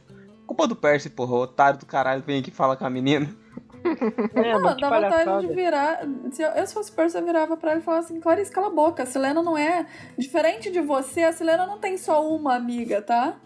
[0.46, 3.26] Culpa do Percy, porra, o otário do caralho vem aqui falar com a menina.
[3.84, 5.40] É, que dá vontade palhaçada.
[5.46, 6.00] de virar.
[6.32, 8.68] Se eu, eu, se fosse Percy, eu virava pra ele e falava assim: Clarice, cala
[8.68, 9.02] a boca.
[9.02, 9.84] A Silena não é.
[10.16, 13.36] Diferente de você, a Silena não tem só uma amiga, tá?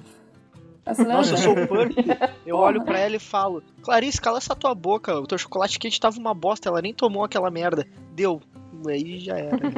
[0.94, 1.94] Silena Nossa, eu sou o Percy.
[2.46, 2.68] Eu Porra.
[2.68, 5.14] olho pra ela e falo: Clarice, cala essa tua boca.
[5.18, 7.86] O teu chocolate quente tava uma bosta, ela nem tomou aquela merda.
[8.12, 8.40] Deu.
[8.86, 9.56] Aí já era.
[9.56, 9.72] né?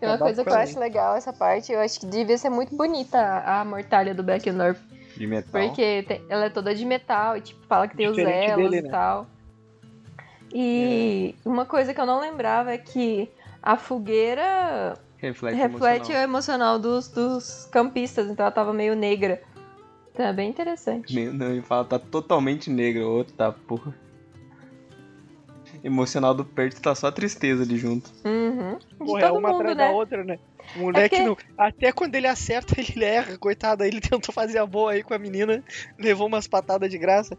[0.00, 2.50] E uma Acabar coisa que eu acho legal essa parte, eu acho que devia ser
[2.50, 4.80] muito bonita a mortalha do Beckendorf.
[5.16, 5.50] De metal.
[5.50, 8.70] Porque tem- ela é toda de metal e tipo, fala que tem os Diferente elos
[8.70, 8.90] dele, e né?
[8.90, 9.26] tal.
[10.52, 13.28] E uma coisa que eu não lembrava é que
[13.62, 16.22] a fogueira Reflete, reflete o emocional.
[16.22, 19.42] emocional dos, dos campistas, então ela tava meio negra.
[20.18, 21.14] É bem interessante.
[21.32, 23.04] Não, ele fala, tá totalmente negro.
[23.06, 23.94] O outro tá, porra.
[25.84, 28.10] Emocional do Perto tá só tristeza ali junto.
[28.24, 28.76] Uhum.
[28.78, 29.86] De Porra, é uma mundo, atrás né?
[29.86, 30.38] da outra, né?
[30.76, 33.82] O moleque, É que- não- até quando ele acerta, ele erra, coitado.
[33.84, 35.62] Aí ele tentou fazer a boa aí com a menina,
[35.98, 37.38] levou umas patadas de graça.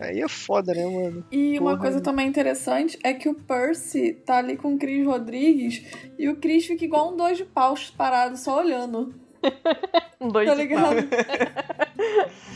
[0.00, 1.24] Aí é foda, né, mano?
[1.30, 1.82] E uma Porra.
[1.82, 5.84] coisa também interessante é que o Percy tá ali com o Chris Rodrigues
[6.18, 9.14] e o Chris fica igual um dois de paus parado, só olhando.
[10.20, 10.96] Um dois Tá ligado?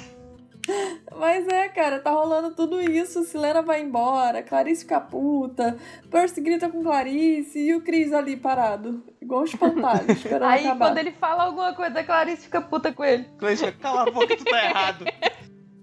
[1.17, 3.23] Mas é, cara, tá rolando tudo isso.
[3.25, 5.77] Silena vai embora, Clarice fica puta,
[6.11, 10.87] Percy grita com Clarice e o Chris ali parado, igual um espantalho, esperando Aí acabar.
[10.89, 13.25] quando ele fala alguma coisa, a Clarice fica puta com ele.
[13.39, 15.05] Cleiton, cala a boca, tu tá errado.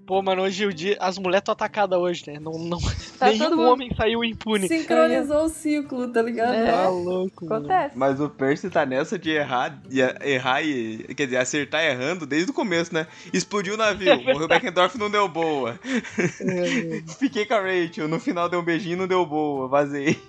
[0.05, 0.97] Pô, mano, hoje o dia.
[0.99, 2.37] As mulheres estão atacadas hoje, né?
[2.37, 2.77] Não, não,
[3.17, 4.67] Tá nenhum homem saiu impune.
[4.67, 6.53] Sincronizou o ciclo, tá ligado?
[6.53, 6.71] É.
[6.71, 7.65] Tá louco, mano.
[7.67, 7.97] Acontece.
[7.97, 10.97] Mas o Percy tá nessa de errar, de errar e.
[11.15, 13.07] Quer dizer, acertar errando desde o começo, né?
[13.31, 15.79] Explodiu o navio, morreu Beckendorf não deu boa.
[15.87, 20.19] É, Fiquei com a Rachel, no final deu um beijinho não deu boa, vazei.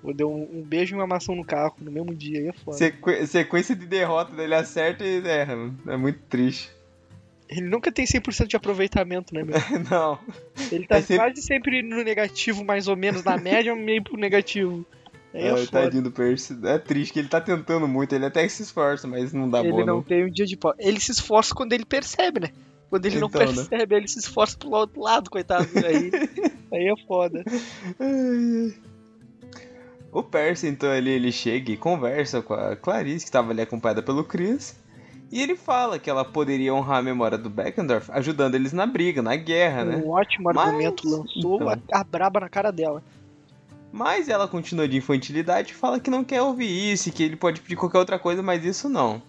[0.00, 2.52] Pô, deu um, um beijo e uma maçã no carro no mesmo dia, aí é
[2.52, 2.76] foda.
[2.76, 5.78] Sequ- sequência de derrota dele acerta e erra, mano.
[5.88, 6.75] É muito triste.
[7.48, 9.54] Ele nunca tem 100% de aproveitamento, né, meu?
[9.90, 10.18] Não.
[10.72, 14.16] Ele tá É sempre- quase sempre no negativo, mais ou menos, na média, meio pro
[14.16, 14.84] negativo.
[15.32, 15.66] Aí é foda.
[15.82, 16.58] tadinho do Percy.
[16.64, 19.60] É triste que ele tá tentando muito, ele até que se esforça, mas não dá
[19.60, 20.02] Ele boa, não não.
[20.02, 20.74] tem um dia de pau.
[20.78, 22.48] Ele se esforça quando ele percebe, né?
[22.88, 23.46] Quando ele não Então, né?
[23.66, 25.68] percebe, ele se esforça pro outro lado, coitado.
[25.76, 26.10] Aí,
[26.72, 27.44] aí é foda.
[30.12, 34.02] O Percy, então, ele, ele chega e conversa com a Clarice, que estava ali acompanhada
[34.02, 34.74] pelo Chris.
[35.30, 39.20] E ele fala que ela poderia honrar a memória do Beckendorf, ajudando eles na briga,
[39.20, 39.96] na guerra, né?
[39.96, 41.82] Um ótimo Mas, argumento lançou então.
[41.92, 43.02] a, braba na cara dela.
[43.92, 47.36] Mas ela continua de infantilidade e fala que não quer ouvir isso, e que ele
[47.36, 49.20] pode pedir qualquer outra coisa, mas isso não.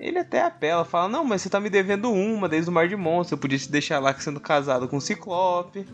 [0.00, 2.96] Ele até apela, fala, não, mas você tá me devendo uma desde o Mar de
[2.96, 5.86] Monstros, eu podia te deixar lá sendo casado com o Ciclope.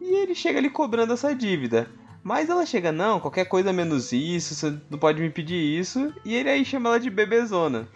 [0.00, 1.88] E ele chega ali cobrando essa dívida.
[2.24, 6.10] Mas ela chega, não, qualquer coisa menos isso, você não pode me pedir isso.
[6.24, 7.86] E ele aí chama ela de bebezona.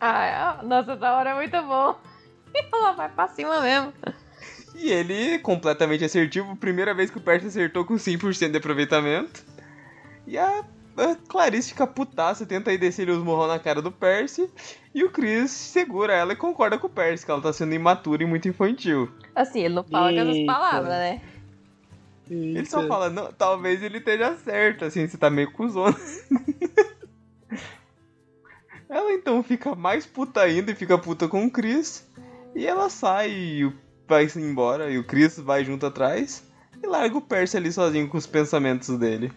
[0.00, 1.96] Ah, nossa, essa hora é muito bom.
[2.74, 3.92] Ela vai pra cima mesmo.
[4.74, 9.44] E ele, completamente assertivo, primeira vez que o Percy acertou com 100% de aproveitamento.
[10.26, 10.64] E a,
[10.96, 14.50] a Clarice fica putaça, tenta aí descer os morrão na cara do Percy.
[14.92, 18.24] E o Chris segura ela e concorda com o Percy, que ela tá sendo imatura
[18.24, 19.08] e muito infantil.
[19.36, 21.20] Assim, ele não fala com essas palavras, né?
[22.34, 25.96] Ele só fala, não, talvez ele esteja certo, assim, você tá meio cuzona.
[28.88, 32.08] ela então fica mais puta ainda e fica puta com o Chris.
[32.54, 33.72] E ela sai e
[34.06, 36.44] vai embora, e o Chris vai junto atrás.
[36.82, 39.32] E larga o Percy ali sozinho com os pensamentos dele.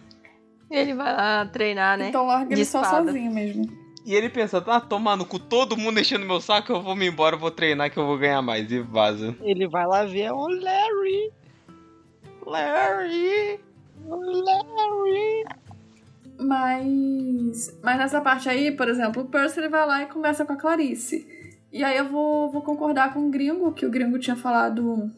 [0.70, 2.08] Ele vai lá treinar, né?
[2.08, 3.86] Então larga ele só sozinho mesmo.
[4.04, 7.08] E ele pensa, ah, tomar no cu, todo mundo enchendo meu saco, eu vou me
[7.08, 8.70] embora, eu vou treinar que eu vou ganhar mais.
[8.70, 9.34] E vaza.
[9.40, 11.32] Ele vai lá ver o Larry.
[12.46, 13.60] Larry.
[14.06, 15.44] Larry.
[16.38, 17.76] Mas.
[17.82, 20.56] Mas nessa parte aí, por exemplo, o Percy ele vai lá e conversa com a
[20.56, 21.26] Clarice.
[21.72, 25.10] E aí eu vou, vou concordar com o gringo, que o gringo tinha falado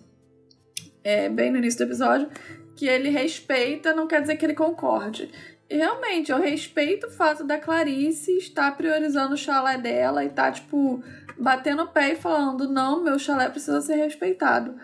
[1.05, 2.29] é, bem no início do episódio,
[2.75, 5.31] que ele respeita, não quer dizer que ele concorde.
[5.69, 10.51] E realmente, eu respeito o fato da Clarice estar priorizando o chalé dela e tá,
[10.51, 11.03] tipo,
[11.39, 14.75] batendo o pé e falando: não, meu chalé precisa ser respeitado.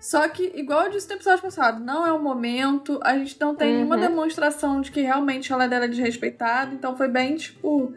[0.00, 3.54] Só que, igual eu disse no episódio passado, não é o momento, a gente não
[3.54, 4.00] tem nenhuma Uhum.
[4.02, 7.92] demonstração de que realmente dela é desrespeitado, então foi bem, tipo.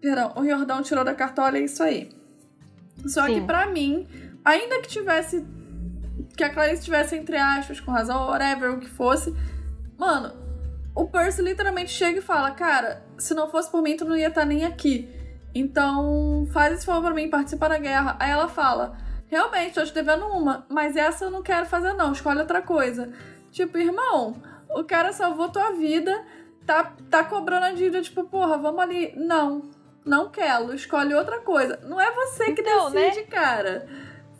[0.00, 2.10] Perdão, o Jordão tirou da cartola, é isso aí.
[3.06, 3.46] Só que Sim.
[3.46, 4.06] pra mim,
[4.44, 5.44] ainda que tivesse.
[6.36, 9.34] Que a Clarice tivesse, entre aspas, com razão, whatever, o que fosse.
[9.96, 10.32] Mano,
[10.94, 14.28] o Percy literalmente chega e fala: Cara, se não fosse por mim, tu não ia
[14.28, 15.08] estar nem aqui.
[15.54, 18.16] Então, faz esse favor pra mim, participa da guerra.
[18.18, 18.96] Aí ela fala:
[19.28, 22.12] Realmente, tô te devendo uma, mas essa eu não quero fazer, não.
[22.12, 23.12] Escolhe outra coisa.
[23.50, 24.36] Tipo, irmão,
[24.70, 26.24] o cara salvou tua vida,
[26.66, 29.12] tá, tá cobrando a dívida, tipo, porra, vamos ali.
[29.16, 29.62] Não,
[30.04, 31.80] não quero, escolhe outra coisa.
[31.84, 33.86] Não é você que Então, decide, cara.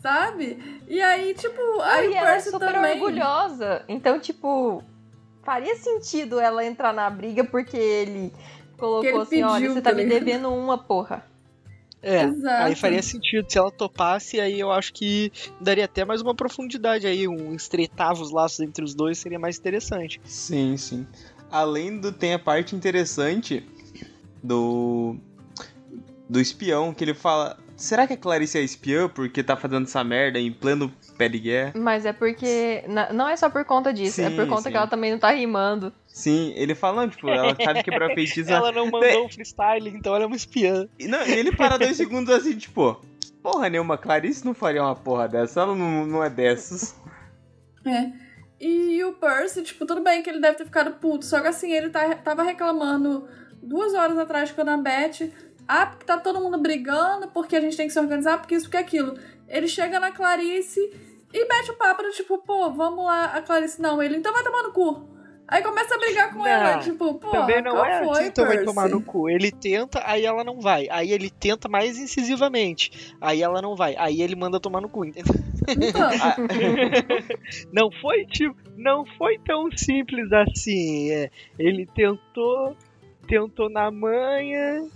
[0.01, 0.81] Sabe?
[0.87, 2.93] E aí, tipo, aí o ela é Percy super também.
[3.01, 3.83] orgulhosa.
[3.87, 4.83] Então, tipo,
[5.43, 8.31] faria sentido ela entrar na briga porque ele
[8.77, 11.23] colocou Que ele assim, olha, pediu, você tá me devendo uma, porra.
[12.05, 12.63] É, Exato.
[12.63, 17.07] aí faria sentido se ela topasse, aí eu acho que daria até mais uma profundidade
[17.07, 20.21] aí, um estreitava os laços entre os dois, seria mais interessante.
[20.23, 21.07] Sim, sim.
[21.49, 22.11] Além do.
[22.11, 23.67] Tem a parte interessante
[24.43, 25.15] do.
[26.29, 27.57] Do espião, que ele fala.
[27.75, 31.71] Será que a Clarice é espiã porque tá fazendo essa merda em pleno Peliguer.
[31.75, 32.83] Mas é porque.
[32.87, 34.71] na- Não é só por conta disso, é Sim, por conta sim.
[34.71, 35.93] que ela também não tá rimando.
[36.07, 38.51] Sim, ele fala, não, tipo, ela sabe quebrar feitiço.
[38.51, 40.87] Ela não mandou o freestyle, então ela é uma espiã.
[40.99, 42.99] E, não, e ele para dois segundos assim, tipo,
[43.41, 46.95] porra nenhuma, Clarice não faria uma porra dessa, ela não, não é dessas.
[47.85, 48.11] É.
[48.59, 51.71] E o Percy, tipo, tudo bem que ele deve ter ficado puto, só que assim,
[51.73, 53.27] ele tá, tava reclamando
[53.61, 55.31] duas horas atrás com a Annabeth.
[55.67, 58.65] Ah, porque tá todo mundo brigando, porque a gente tem que se organizar, porque isso,
[58.65, 59.17] porque aquilo.
[59.47, 60.79] Ele chega na Clarice
[61.33, 64.63] e mete o papo tipo, pô, vamos lá, a Clarice, não, ele, então vai tomar
[64.63, 65.15] no cu.
[65.47, 68.45] Aí começa a brigar com Não, ela, tipo, pô, Também não qual é foi, então
[68.45, 68.65] vai Percy?
[68.65, 69.29] tomar no cu.
[69.29, 70.87] Ele tenta, aí ela não vai.
[70.89, 73.13] Aí ele tenta mais incisivamente.
[73.21, 73.95] Aí ela não vai.
[73.95, 75.35] Aí ele manda tomar no cu, entendeu?
[75.69, 76.09] Então,
[77.71, 81.11] Não foi tipo, não foi tão simples assim.
[81.11, 81.29] É,
[81.59, 82.75] ele tentou,
[83.27, 84.87] tentou na manha,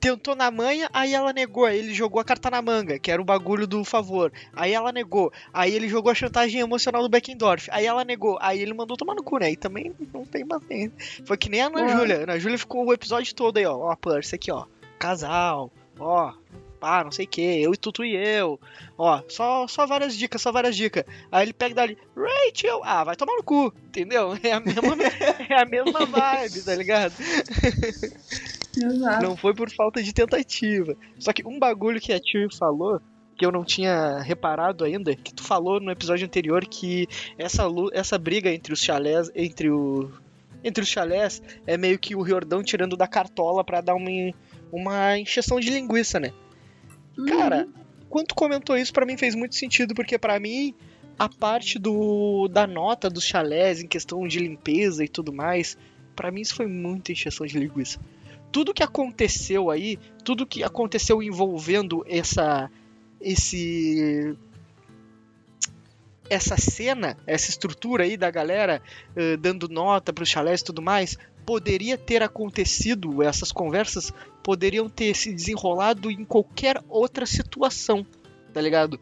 [0.00, 3.20] tentou na manha, aí ela negou, aí ele jogou a carta na manga, que era
[3.20, 4.32] o bagulho do favor.
[4.52, 8.60] Aí ela negou, aí ele jogou a chantagem emocional do Beckendorf, aí ela negou, aí
[8.60, 9.52] ele mandou tomar no cu, né?
[9.52, 10.92] E também não tem paciência.
[11.24, 11.88] Foi que nem a Ana Ué.
[11.88, 12.22] Júlia.
[12.22, 13.76] Ana Júlia ficou o episódio todo aí, ó.
[13.76, 14.64] Ó, Percy aqui, ó.
[14.98, 16.32] Casal, ó.
[16.80, 18.58] Pá, não sei o que, eu e Tutu e eu.
[18.96, 21.04] Ó, só, só várias dicas, só várias dicas.
[21.30, 22.80] Aí ele pega dali, Rachel!
[22.82, 24.30] Ah, vai tomar no cu, entendeu?
[24.42, 24.96] É a mesma,
[25.46, 27.12] é a mesma vibe, tá ligado?
[28.76, 29.22] exato.
[29.22, 30.96] Não foi por falta de tentativa.
[31.18, 33.00] Só que um bagulho que a Tio falou,
[33.36, 37.08] que eu não tinha reparado ainda, que tu falou no episódio anterior que
[37.38, 40.10] essa, essa briga entre os chalés, entre o.
[40.62, 44.10] Entre os chalés, é meio que o Riordão tirando da cartola pra dar uma,
[44.70, 46.34] uma encheção de linguiça, né?
[47.26, 47.66] Cara,
[48.10, 50.74] quando tu comentou isso, pra mim fez muito sentido, porque pra mim
[51.18, 55.76] a parte do da nota dos chalés em questão de limpeza e tudo mais,
[56.14, 57.98] pra mim isso foi muita encheção de linguiça.
[58.52, 62.70] Tudo que aconteceu aí, tudo que aconteceu envolvendo essa
[63.20, 64.36] esse
[66.28, 68.80] essa cena, essa estrutura aí da galera
[69.16, 75.14] eh, dando nota pros chalés e tudo mais, poderia ter acontecido, essas conversas poderiam ter
[75.16, 78.06] se desenrolado em qualquer outra situação,
[78.54, 79.00] tá ligado?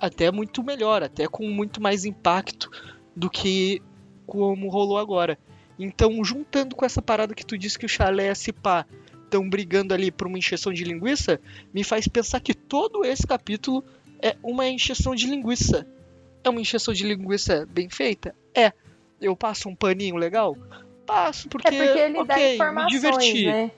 [0.00, 2.68] Até muito melhor, até com muito mais impacto
[3.14, 3.80] do que
[4.26, 5.38] como rolou agora.
[5.78, 8.86] Então, juntando com essa parada que tu disse que o chalé e a Cipá
[9.24, 11.40] estão brigando ali por uma encheção de linguiça,
[11.74, 13.84] me faz pensar que todo esse capítulo
[14.22, 15.86] é uma encheção de linguiça.
[16.42, 18.34] É uma encheção de linguiça bem feita?
[18.54, 18.72] É.
[19.20, 20.56] Eu passo um paninho legal?
[21.04, 23.46] Passo, porque, é porque ele dá ok, me informações, diverti.
[23.46, 23.70] né?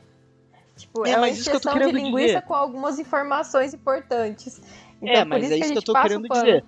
[0.77, 2.43] Tipo, É, é, uma mas isso que eu tô injeção de linguiça dizer.
[2.43, 4.61] com algumas informações importantes.
[5.03, 6.65] Então, é, mas é isso que eu tô querendo dizer.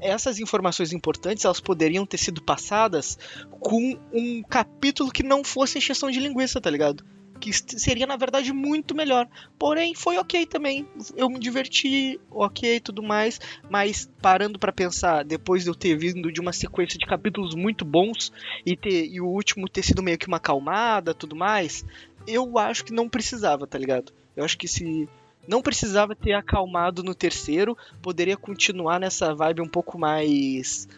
[0.00, 3.18] Essas informações importantes, elas poderiam ter sido passadas
[3.60, 7.04] com um capítulo que não fosse encheção de linguiça, tá ligado?
[7.40, 9.28] Que seria, na verdade, muito melhor.
[9.58, 10.86] Porém, foi ok também.
[11.16, 13.40] Eu me diverti, ok, tudo mais.
[13.68, 17.84] Mas parando pra pensar, depois de eu ter vindo de uma sequência de capítulos muito
[17.84, 18.32] bons
[18.64, 21.84] e, ter, e o último ter sido meio que uma acalmada, tudo mais,
[22.26, 24.12] eu acho que não precisava, tá ligado?
[24.36, 25.08] Eu acho que se
[25.46, 30.88] não precisava ter acalmado no terceiro, poderia continuar nessa vibe um pouco mais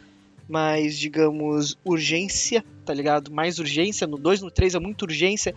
[0.49, 3.33] mais, digamos, urgência, tá ligado?
[3.33, 4.07] Mais urgência.
[4.07, 5.55] No 2, no 3 é muita urgência.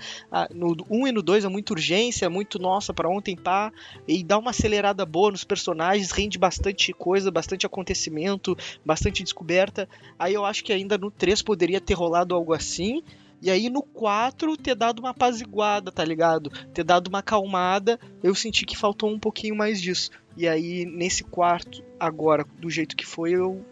[0.53, 3.71] No 1 um e no 2 é muita urgência, é muito nossa para ontem pá.
[4.07, 9.87] E dá uma acelerada boa nos personagens, rende bastante coisa, bastante acontecimento, bastante descoberta.
[10.17, 13.03] Aí eu acho que ainda no 3 poderia ter rolado algo assim.
[13.41, 16.49] E aí no 4 ter dado uma apaziguada, tá ligado?
[16.73, 17.99] Ter dado uma acalmada.
[18.21, 20.11] Eu senti que faltou um pouquinho mais disso.
[20.35, 23.63] E aí nesse quarto, agora, do jeito que foi, eu.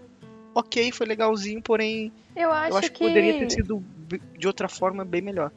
[0.56, 3.84] Ok, foi legalzinho, porém Eu acho, eu acho que, poderia ter sido
[4.38, 5.52] de outra forma bem melhor.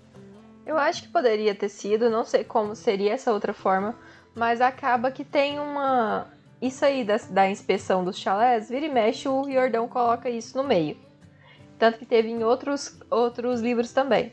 [0.66, 3.96] Eu acho que poderia ter sido, não sei como seria essa outra forma,
[4.34, 6.26] mas acaba que tem uma.
[6.60, 10.62] Isso aí da, da inspeção dos chalés, vira e mexe, o Riordão coloca isso no
[10.62, 10.96] meio.
[11.80, 14.32] Tanto que teve em outros, outros livros também.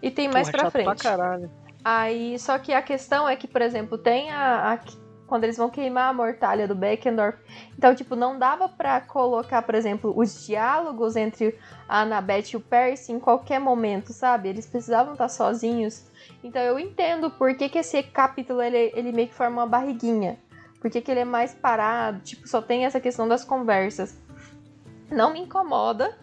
[0.00, 1.02] E tem mais Porra, pra frente.
[1.02, 1.50] caralho.
[1.84, 4.78] Aí, só que a questão é que, por exemplo, tem a, a-
[5.26, 7.36] quando eles vão queimar a mortalha do Beckendorf.
[7.76, 11.58] Então, tipo, não dava pra colocar, por exemplo, os diálogos entre
[11.88, 14.48] a Annabeth e o Percy em qualquer momento, sabe?
[14.48, 16.06] Eles precisavam estar sozinhos.
[16.44, 20.38] Então, eu entendo por que, que esse capítulo ele, ele meio que forma uma barriguinha.
[20.80, 24.16] Por que, que ele é mais parado, tipo, só tem essa questão das conversas.
[25.10, 26.16] Não me incomoda,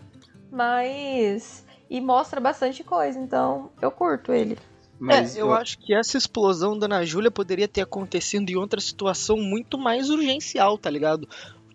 [0.54, 1.66] mas.
[1.90, 4.58] E mostra bastante coisa, então eu curto ele.
[5.00, 8.80] Mas é, eu acho que essa explosão da Ana Júlia poderia ter acontecido em outra
[8.80, 11.28] situação muito mais urgencial, tá ligado?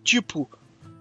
[0.03, 0.49] Tipo,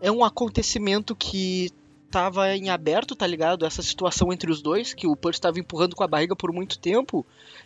[0.00, 1.70] é um acontecimento que
[2.10, 3.64] tava em aberto, tá ligado?
[3.64, 6.78] Essa situação entre os dois, que o Percy estava empurrando com a barriga por muito
[6.78, 7.24] tempo.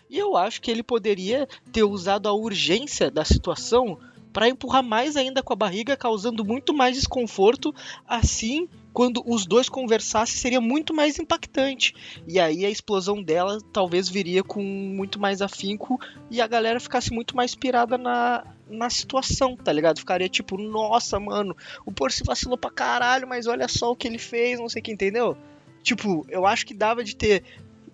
[0.08, 3.98] E eu acho que ele poderia ter usado a urgência da situação
[4.32, 7.74] para empurrar mais ainda com a barriga, causando muito mais desconforto.
[8.06, 11.94] Assim, quando os dois conversassem, seria muito mais impactante.
[12.26, 17.12] E aí a explosão dela talvez viria com muito mais afinco e a galera ficasse
[17.12, 19.98] muito mais pirada na, na situação, tá ligado?
[19.98, 24.18] Ficaria tipo, nossa, mano, o Percy vacilou pra caralho, mas olha só o que ele
[24.18, 25.36] fez, não sei o que, entendeu?
[25.82, 27.42] Tipo, eu acho que dava de ter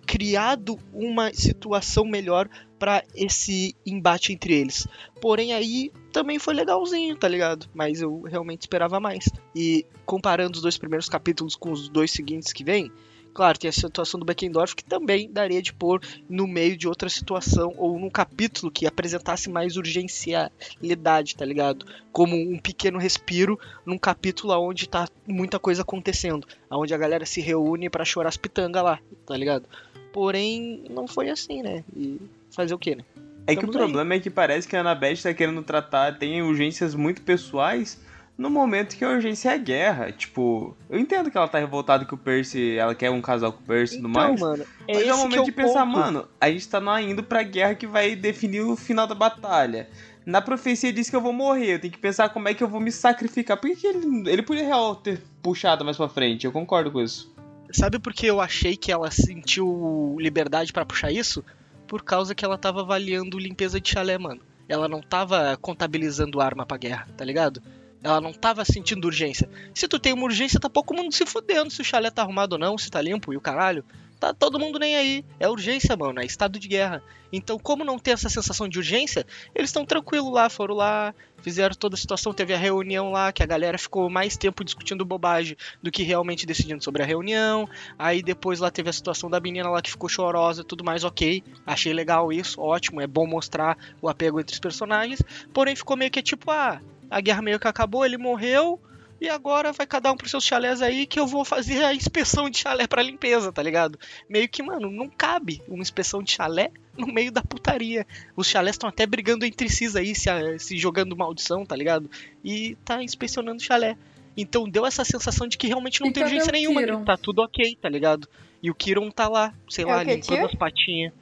[0.09, 2.49] criado uma situação melhor
[2.79, 4.87] para esse embate entre eles.
[5.21, 7.69] Porém, aí também foi legalzinho, tá ligado?
[7.75, 9.29] Mas eu realmente esperava mais.
[9.55, 12.91] E comparando os dois primeiros capítulos com os dois seguintes que vem,
[13.35, 17.07] claro, tem a situação do Beckendorf que também daria de pôr no meio de outra
[17.07, 21.85] situação ou num capítulo que apresentasse mais urgencialidade, tá ligado?
[22.11, 27.41] Como um pequeno respiro num capítulo onde tá muita coisa acontecendo, onde a galera se
[27.41, 29.67] reúne para chorar as pitangas lá, tá ligado?
[30.11, 31.83] Porém, não foi assim, né?
[31.95, 32.19] E
[32.51, 33.03] fazer o quê, né?
[33.47, 34.19] É que o problema aí.
[34.19, 37.99] é que parece que a Annabeth tá querendo tratar, tem urgências muito pessoais
[38.39, 40.11] no momento que a urgência é a guerra.
[40.13, 43.61] Tipo, eu entendo que ela tá revoltada que o Percy, ela quer um casal com
[43.61, 44.39] o Percy e então, tudo mais.
[44.39, 45.97] Mano, é mas é o momento é o de pensar, ponto.
[45.97, 49.89] mano, a gente tá indo pra guerra que vai definir o final da batalha.
[50.25, 52.67] Na profecia diz que eu vou morrer, eu tenho que pensar como é que eu
[52.67, 53.57] vou me sacrificar.
[53.57, 56.45] Por que, que ele, ele podia real ter puxado mais pra frente?
[56.45, 57.33] Eu concordo com isso.
[57.71, 61.43] Sabe por que eu achei que ela sentiu liberdade para puxar isso?
[61.89, 64.41] por causa que ela tava avaliando limpeza de chalé, mano.
[64.69, 67.61] Ela não tava contabilizando arma pra guerra, tá ligado?
[68.03, 69.49] Ela não tava sentindo urgência.
[69.73, 72.53] Se tu tem uma urgência, tá pouco mundo se fudendo se o chalé tá arrumado
[72.53, 73.83] ou não, se tá limpo e o caralho.
[74.19, 75.25] Tá todo mundo nem aí.
[75.39, 76.19] É urgência, mano.
[76.19, 77.01] É estado de guerra.
[77.31, 80.49] Então, como não tem essa sensação de urgência, eles estão tranquilos lá.
[80.49, 82.33] Foram lá, fizeram toda a situação.
[82.33, 86.45] Teve a reunião lá, que a galera ficou mais tempo discutindo bobagem do que realmente
[86.45, 87.67] decidindo sobre a reunião.
[87.97, 91.05] Aí depois lá teve a situação da menina lá que ficou chorosa tudo mais.
[91.05, 91.41] Ok.
[91.65, 92.59] Achei legal isso.
[92.59, 92.99] Ótimo.
[92.99, 95.21] É bom mostrar o apego entre os personagens.
[95.53, 98.81] Porém, ficou meio que tipo, ah, a guerra meio que acabou, ele morreu
[99.21, 102.49] e agora vai cada um pros seus chalés aí que eu vou fazer a inspeção
[102.49, 103.99] de chalé para limpeza, tá ligado?
[104.29, 108.05] Meio que, mano, não cabe uma inspeção de chalé no meio da putaria.
[108.35, 112.09] Os chalés estão até brigando entre si aí, se, se jogando maldição, tá ligado?
[112.43, 113.97] E tá inspecionando chalé.
[114.37, 117.41] Então deu essa sensação de que realmente não e tem urgência nenhuma, que tá tudo
[117.41, 118.27] ok, tá ligado?
[118.63, 121.13] E o Kiron tá lá, sei é lá, limpando as patinhas.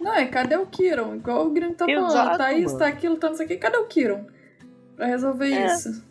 [0.00, 1.14] Não, é cadê o Kiron?
[1.16, 3.56] Igual o Green tá Exato, falando, tá isso, tá aquilo, tá não sei o que,
[3.56, 4.26] cadê o Kiron?
[4.96, 5.66] Pra resolver é.
[5.66, 6.04] isso.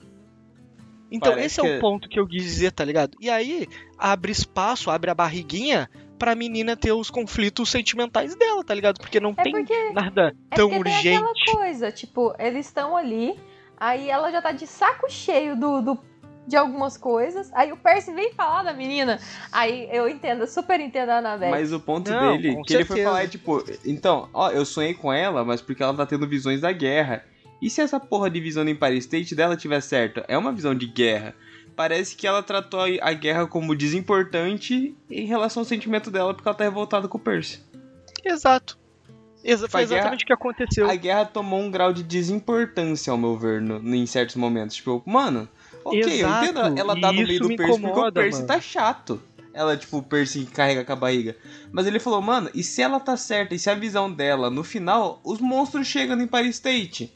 [1.13, 1.77] Então, Parece esse é que...
[1.77, 3.15] o ponto que eu quis dizer, tá ligado?
[3.21, 3.67] E aí,
[3.99, 5.87] abre espaço, abre a barriguinha
[6.17, 8.99] pra menina ter os conflitos sentimentais dela, tá ligado?
[8.99, 9.91] Porque não é tem porque...
[9.91, 11.03] nada é tão urgente.
[11.03, 13.39] Tem aquela coisa, tipo, eles estão ali,
[13.77, 15.99] aí ela já tá de saco cheio do, do
[16.47, 17.51] de algumas coisas.
[17.53, 19.19] Aí o Percy vem falar da menina.
[19.51, 21.51] Aí eu entendo, super entendo a Annabelle.
[21.51, 22.77] Mas o ponto não, dele, que certeza.
[22.79, 26.07] ele foi falar é tipo, então, ó, eu sonhei com ela, mas porque ela tá
[26.07, 27.23] tendo visões da guerra.
[27.63, 30.25] E se essa porra de visão do Empire State dela tiver certa?
[30.27, 31.33] É uma visão de guerra.
[31.77, 36.57] Parece que ela tratou a guerra como desimportante em relação ao sentimento dela porque ela
[36.57, 37.61] tá revoltada com o Percy.
[38.25, 38.77] Exato.
[39.41, 40.89] Exa foi exatamente o que aconteceu.
[40.89, 44.75] A guerra tomou um grau de desimportância, ao meu ver, no, em certos momentos.
[44.75, 45.47] Tipo, mano,
[45.85, 46.45] ok, Exato.
[46.45, 48.47] eu entendo ela tá no meio do Percy incomoda, porque o Percy mano.
[48.47, 49.21] tá chato.
[49.53, 51.37] Ela, tipo, o Percy carrega com a barriga.
[51.71, 54.65] Mas ele falou, mano, e se ela tá certa, e se a visão dela, no
[54.65, 57.13] final, os monstros chegam no Empire State?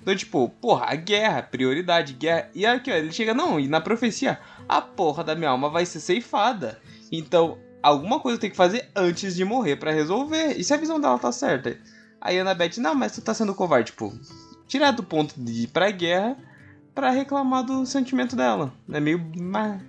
[0.00, 2.50] Então, tipo, porra, a guerra, prioridade, guerra.
[2.54, 4.38] E aqui, ó, ele chega, não, e na profecia,
[4.68, 6.80] a porra da minha alma vai ser ceifada.
[7.12, 10.58] Então, alguma coisa tem que fazer antes de morrer para resolver.
[10.58, 11.78] E se a visão dela tá certa?
[12.20, 14.12] Aí a Annabeth, não, mas tu tá sendo covarde, tipo,
[14.66, 16.36] tirar do ponto de ir pra guerra
[16.94, 18.72] para reclamar do sentimento dela.
[18.90, 19.20] É meio.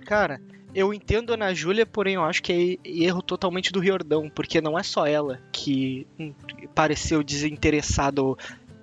[0.06, 0.40] Cara,
[0.74, 4.60] eu entendo a Ana Júlia, porém eu acho que é erro totalmente do Riordão, porque
[4.60, 6.32] não é só ela que hum,
[6.74, 8.22] pareceu desinteressada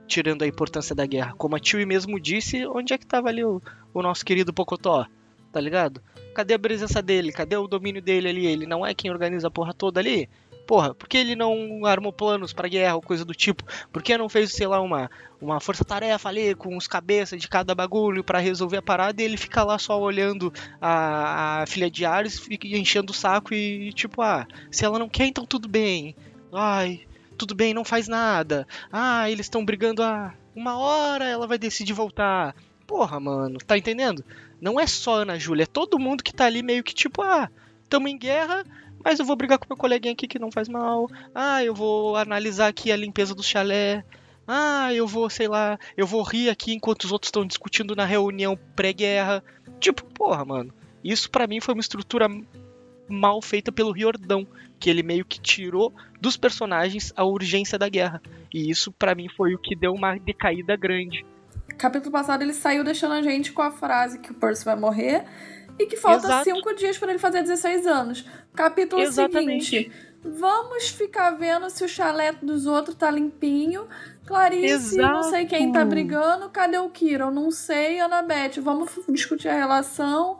[0.10, 1.34] tirando a importância da guerra.
[1.38, 3.62] Como a Tio mesmo disse, onde é que tava ali o,
[3.94, 5.06] o nosso querido Pocotó?
[5.52, 6.02] Tá ligado?
[6.34, 7.32] Cadê a presença dele?
[7.32, 8.46] Cadê o domínio dele ali?
[8.46, 10.28] Ele não é quem organiza a porra toda ali?
[10.68, 13.64] Porra, por que ele não armou planos para guerra ou coisa do tipo?
[13.92, 15.10] Por que não fez, sei lá, uma,
[15.42, 19.36] uma força-tarefa ali com os cabeças de cada bagulho para resolver a parada e ele
[19.38, 24.22] fica lá só olhando a, a filha de Ares e enchendo o saco e tipo,
[24.22, 26.16] ah, se ela não quer, então tudo bem.
[26.54, 27.02] Ai,
[27.40, 28.68] tudo bem, não faz nada.
[28.92, 32.54] Ah, eles estão brigando há uma hora, ela vai decidir voltar.
[32.86, 34.24] Porra, mano, tá entendendo?
[34.60, 37.50] Não é só Ana Júlia, é todo mundo que tá ali meio que tipo, ah,
[37.88, 38.66] tamo em guerra,
[39.04, 41.10] mas eu vou brigar com meu coleguinha aqui que não faz mal.
[41.34, 44.04] Ah, eu vou analisar aqui a limpeza do chalé.
[44.46, 48.04] Ah, eu vou, sei lá, eu vou rir aqui enquanto os outros estão discutindo na
[48.04, 49.42] reunião pré-guerra.
[49.80, 50.74] Tipo, porra, mano.
[51.02, 52.28] Isso para mim foi uma estrutura
[53.08, 54.46] mal feita pelo Riordão,
[54.80, 58.22] que ele meio que tirou dos personagens a urgência da guerra.
[58.54, 61.26] E isso para mim foi o que deu uma decaída grande.
[61.78, 65.26] capítulo passado ele saiu deixando a gente com a frase que o Percy vai morrer
[65.78, 66.44] e que falta Exato.
[66.44, 68.26] cinco dias para ele fazer 16 anos.
[68.54, 69.66] Capítulo Exatamente.
[69.66, 69.92] seguinte.
[70.22, 73.88] Vamos ficar vendo se o chalé dos outros tá limpinho.
[74.26, 75.90] Clarice, não sei quem tá Exato.
[75.90, 76.50] brigando.
[76.50, 77.32] Cadê o Kiron?
[77.32, 78.60] Não sei, Anabete.
[78.60, 80.38] Vamos discutir a relação.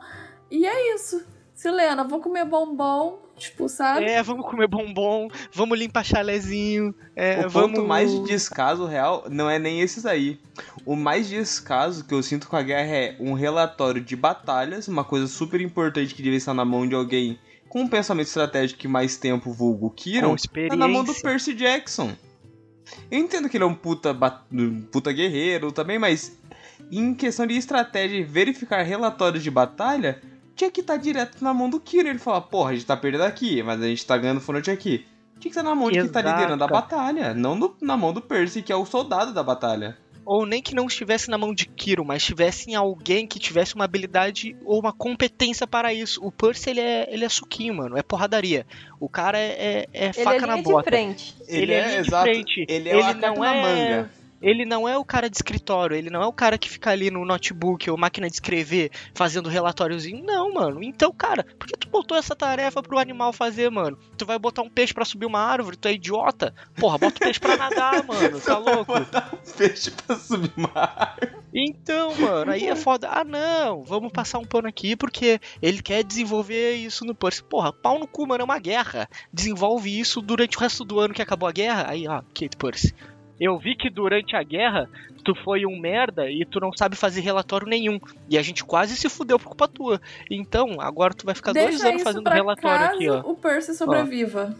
[0.50, 1.24] E é isso.
[1.54, 3.18] Silena, vou comer bombom.
[3.40, 4.04] Tipo, sabe?
[4.04, 6.94] É, vamos comer bombom, vamos limpar chalézinho.
[7.16, 7.78] É, o vamos...
[7.78, 10.38] ponto mais de descaso real não é nem esses aí.
[10.84, 15.04] O mais descaso que eu sinto com a guerra é um relatório de batalhas, uma
[15.04, 18.88] coisa super importante que deve estar na mão de alguém com um pensamento estratégico que
[18.88, 20.36] mais tempo vulgo Kiron,
[20.68, 22.12] tá na mão do Percy Jackson.
[23.10, 24.14] Eu entendo que ele é um puta,
[24.52, 26.36] um puta guerreiro também, mas
[26.90, 30.20] em questão de estratégia e verificar relatórios de batalha,
[30.60, 32.10] tinha que estar direto na mão do Kiron.
[32.10, 35.06] Ele fala, porra, a gente tá perdendo aqui, mas a gente tá ganhando front aqui.
[35.38, 36.36] Tinha que estar na mão de quem tá Exato.
[36.36, 39.96] liderando a batalha, não no- na mão do Percy, que é o soldado da batalha.
[40.26, 43.74] Ou nem que não estivesse na mão de Kiro, mas estivesse em alguém que tivesse
[43.74, 46.20] uma habilidade ou uma competência para isso.
[46.22, 47.96] O Percy, ele é, ele é suquinho, mano.
[47.96, 48.66] É porradaria.
[49.00, 50.90] O cara é, é, é Ele faca é na linha de bota.
[50.90, 51.34] frente.
[51.48, 52.66] Ele é linha de frente.
[52.68, 54.10] Ele é Ele não na é- manga.
[54.40, 57.10] Ele não é o cara de escritório, ele não é o cara que fica ali
[57.10, 60.24] no notebook ou máquina de escrever fazendo relatóriozinho.
[60.24, 60.82] Não, mano.
[60.82, 63.98] Então, cara, por que tu botou essa tarefa pro animal fazer, mano?
[64.16, 65.76] Tu vai botar um peixe pra subir uma árvore?
[65.76, 66.54] Tu é idiota?
[66.76, 68.40] Porra, bota o peixe pra nadar, mano.
[68.40, 68.92] Tá louco?
[68.92, 71.16] Botar um peixe pra subir mar.
[71.52, 73.08] Então, mano, aí é foda.
[73.10, 77.42] Ah, não, vamos passar um pano aqui porque ele quer desenvolver isso no Percy.
[77.42, 79.08] Porra, pau no cu, mano, é uma guerra.
[79.32, 81.86] Desenvolve isso durante o resto do ano que acabou a guerra.
[81.88, 82.94] Aí, ó, Kate Percy.
[83.40, 84.88] Eu vi que durante a guerra
[85.24, 87.98] tu foi um merda e tu não sabe fazer relatório nenhum.
[88.28, 90.00] E a gente quase se fudeu por culpa tua.
[90.30, 93.20] Então, agora tu vai ficar dois Deixa anos isso fazendo pra relatório caso aqui, ó.
[93.20, 94.54] o Percy sobreviva.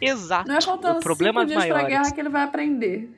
[0.00, 0.48] Exato.
[0.48, 1.96] Não é faltando o problema cinco dias pra maiores.
[1.96, 3.10] guerra que ele vai aprender.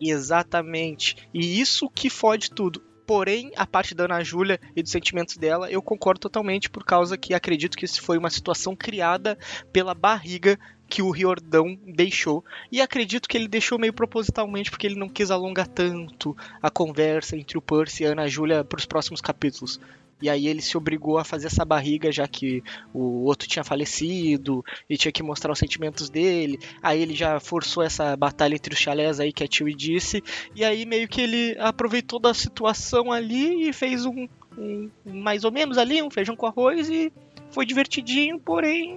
[0.00, 1.28] Exatamente.
[1.34, 2.82] E isso que fode tudo.
[3.06, 7.18] Porém, a parte da Ana Júlia e dos sentimentos dela, eu concordo totalmente, por causa
[7.18, 9.36] que acredito que isso foi uma situação criada
[9.70, 10.58] pela barriga
[10.88, 12.44] que o Riordão deixou.
[12.70, 17.36] E acredito que ele deixou meio propositalmente, porque ele não quis alongar tanto a conversa
[17.36, 19.80] entre o Percy e a Ana Júlia para os próximos capítulos.
[20.22, 22.62] E aí ele se obrigou a fazer essa barriga, já que
[22.94, 26.58] o outro tinha falecido e tinha que mostrar os sentimentos dele.
[26.82, 30.22] Aí ele já forçou essa batalha entre os chalés aí que a Tio disse.
[30.54, 35.50] E aí meio que ele aproveitou da situação ali e fez um, um- mais ou
[35.50, 37.12] menos ali, um feijão com arroz e
[37.50, 38.96] foi divertidinho, porém,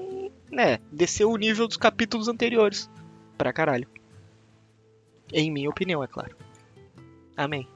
[0.52, 2.90] né, desceu o nível dos capítulos anteriores.
[3.38, 3.88] Pra caralho.
[5.32, 6.36] Em minha opinião, é claro.
[7.36, 7.68] Amém.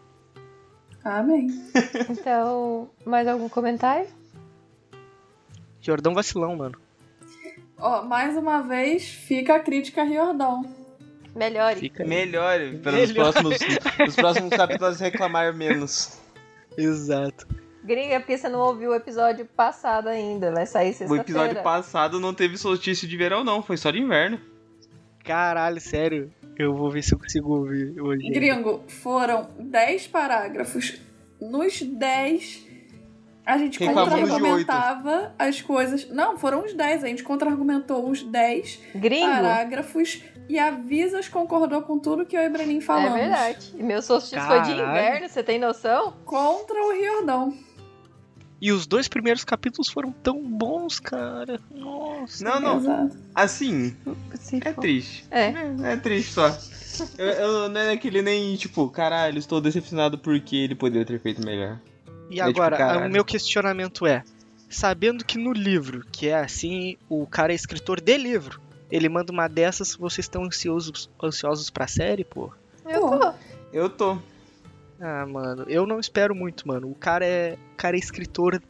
[1.03, 1.47] Amém.
[2.09, 4.07] Então, mais algum comentário?
[5.81, 6.77] Jordão vacilão, mano.
[7.77, 10.63] Ó, mais uma vez, fica a crítica a Riordão.
[11.35, 11.79] Melhore.
[11.79, 12.05] Fica.
[12.05, 13.31] Melhore, para nos Melhor.
[13.33, 13.57] próximos,
[13.99, 16.19] nos próximos capítulos reclamar menos.
[16.77, 17.47] Exato.
[17.83, 20.51] Gringa, é porque você não ouviu o episódio passado ainda.
[20.51, 21.23] Vai sair O sexta-feira.
[21.23, 24.39] episódio passado não teve solstício de verão, não, foi só de inverno.
[25.23, 26.31] Caralho, sério.
[26.57, 28.29] Eu vou ver se eu consigo ouvir hoje.
[28.29, 30.99] Gringo, foram 10 parágrafos.
[31.39, 32.67] Nos 10,
[33.45, 36.07] a gente contra-argumentava as coisas.
[36.09, 37.03] Não, foram os 10.
[37.03, 39.25] A gente contra-argumentou os 10 Gringo?
[39.31, 43.13] parágrafos e a Visas concordou com tudo que eu e Brenin É falamos.
[43.19, 43.73] verdade.
[43.77, 46.13] E meu solstício foi de inverno, você tem noção?
[46.25, 47.53] Contra o Riordão.
[48.61, 51.59] E os dois primeiros capítulos foram tão bons, cara.
[51.71, 52.43] Nossa.
[52.43, 53.17] Não, não, Exato.
[53.33, 53.95] assim,
[54.63, 55.25] é triste.
[55.31, 55.45] É.
[55.47, 56.55] É, é triste só.
[57.17, 61.43] Eu, eu- não é aquele nem, tipo, caralho, estou decepcionado porque ele poderia ter feito
[61.43, 61.79] melhor.
[62.29, 63.07] E É, tipo, agora, caralho.
[63.07, 64.23] o meu questionamento é:
[64.69, 69.31] sabendo que no livro, que é assim, o cara é escritor de livro, ele manda
[69.31, 72.51] uma dessas, vocês estão ansiosos, ansiosos pra série, pô?
[72.85, 73.33] Eu tô.
[73.73, 74.17] Eu tô.
[75.01, 76.87] Ah, mano, eu não espero muito, mano.
[76.89, 78.61] O cara é, o cara é escritor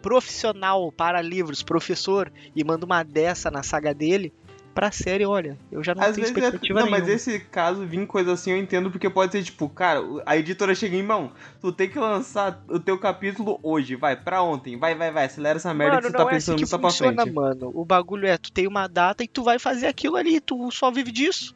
[0.00, 4.32] profissional para livros, professor, e manda uma dessa na saga dele.
[4.72, 7.04] Pra série, olha, eu já não Às tenho vezes é, expectativa não, nenhuma.
[7.04, 10.76] mas esse caso, vir coisa assim, eu entendo porque pode ser tipo, cara, a editora
[10.76, 14.94] chega em mão, tu tem que lançar o teu capítulo hoje, vai, pra ontem, vai,
[14.94, 16.78] vai, vai, acelera essa merda Mano, que você não tá é assim pensando que nisso
[16.78, 17.34] pra funciona, frente.
[17.34, 17.72] mano.
[17.74, 20.88] O bagulho é, tu tem uma data e tu vai fazer aquilo ali, tu só
[20.88, 21.52] vive disso.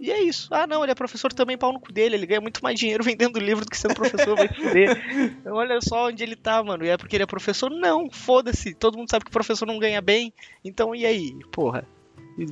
[0.00, 0.48] E é isso.
[0.52, 2.14] Ah, não, ele é professor também, pau no cu dele.
[2.14, 5.36] Ele ganha muito mais dinheiro vendendo livro do que sendo professor, vai se fuder.
[5.40, 6.84] Então, olha só onde ele tá, mano.
[6.84, 7.70] E é porque ele é professor?
[7.70, 8.74] Não, foda-se.
[8.74, 10.32] Todo mundo sabe que professor não ganha bem.
[10.64, 11.34] Então, e aí?
[11.50, 11.84] Porra.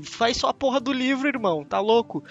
[0.02, 1.64] Faz só a porra do livro, irmão.
[1.64, 2.24] Tá louco?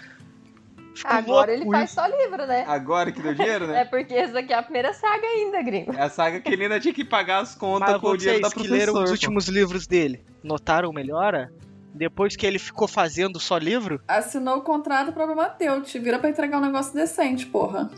[0.94, 2.00] Fico Agora louco ele faz isso.
[2.02, 2.64] só livro, né?
[2.68, 3.86] Agora que deu dinheiro, É né?
[3.86, 5.92] porque essa daqui é a primeira saga ainda, gringo.
[5.94, 8.42] É a saga que ele ainda tinha que pagar as contas Mas com o dinheiro
[8.42, 8.92] da vocês que professora.
[8.94, 11.52] leram os últimos livros dele, notaram melhora?
[11.96, 14.02] Depois que ele ficou fazendo só livro?
[14.06, 15.14] Assinou o contrato,
[15.58, 15.82] teu.
[15.82, 17.90] Te vira pra entregar um negócio decente, porra.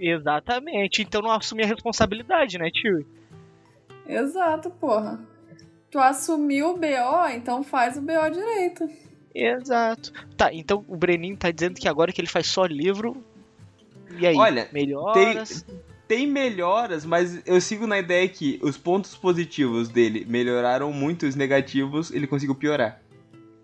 [0.00, 1.02] Exatamente.
[1.02, 3.06] Então não assumir a responsabilidade, né, tio?
[4.08, 5.20] Exato, porra.
[5.90, 8.88] Tu assumiu o BO, então faz o BO direito.
[9.34, 10.12] Exato.
[10.34, 13.22] Tá, então o Breninho tá dizendo que agora que ele faz só livro.
[14.18, 14.34] E aí?
[14.34, 15.62] Olha, melhoras?
[16.08, 21.34] Tem melhoras, mas eu sigo na ideia que os pontos positivos dele melhoraram muito, os
[21.34, 23.02] negativos ele conseguiu piorar.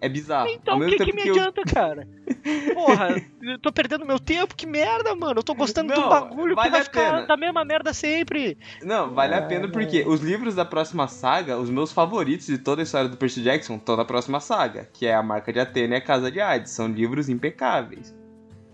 [0.03, 0.49] É bizarro.
[0.49, 2.09] Então o que, que me que eu- adianta, cara?
[2.75, 5.39] Porra, eu tô perdendo meu tempo, que merda, mano.
[5.39, 7.27] Eu tô gostando do Não, bagulho vale que vai a ficar pena.
[7.27, 8.59] da mesma merda sempre.
[8.83, 12.83] Não, vale a pena porque os livros da próxima saga, os meus favoritos de toda
[12.83, 15.95] a história do Percy Jackson, estão na próxima saga, que é a Marca de Atena
[15.95, 16.73] e a Casa de Hades.
[16.73, 18.13] São livros impecáveis.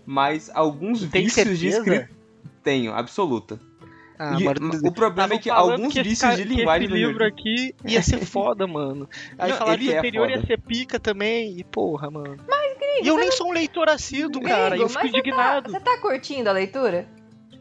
[0.07, 1.95] Mas alguns Tem vícios de certeza?
[1.95, 2.19] escrita.
[2.63, 3.59] Tenho, absoluta.
[4.21, 7.25] Ah, E mano, o problema é que alguns que esse vícios de linguagem esse livro
[7.25, 9.09] aqui ia ser foda, mano.
[9.37, 10.47] Aí Não, falaram ele que o é anterior ia foda.
[10.47, 11.57] ser pica também.
[11.57, 12.35] E porra, mano.
[12.47, 14.75] Mas, E eu nem sou um leitor assíduo, cara.
[14.75, 15.71] E Gringo, eu fico mas você tá, indignado.
[15.71, 17.07] você tá curtindo a leitura?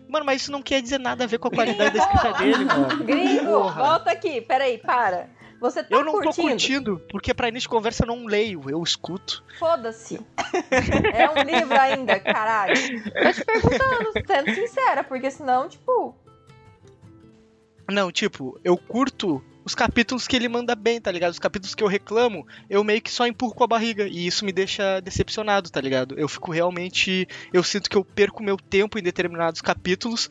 [0.09, 2.65] Mano, mas isso não quer dizer nada a ver com a qualidade da escrita dele,
[2.65, 3.05] mano.
[3.05, 3.85] Gringo, Porra.
[3.87, 5.29] volta aqui, peraí, para.
[5.61, 6.49] Você tá Eu não tô curtindo?
[6.49, 9.45] curtindo, porque pra início de conversa eu não leio, eu escuto.
[9.61, 10.19] Foda-se.
[11.13, 12.75] É um livro ainda, caralho.
[13.13, 16.15] Tô te perguntando, sendo sincera, porque senão, tipo,
[17.91, 21.33] Não, tipo, eu curto os capítulos que ele manda bem, tá ligado?
[21.33, 24.07] Os capítulos que eu reclamo, eu meio que só empurro com a barriga.
[24.07, 26.19] E isso me deixa decepcionado, tá ligado?
[26.19, 27.27] Eu fico realmente.
[27.53, 30.29] Eu sinto que eu perco meu tempo em determinados capítulos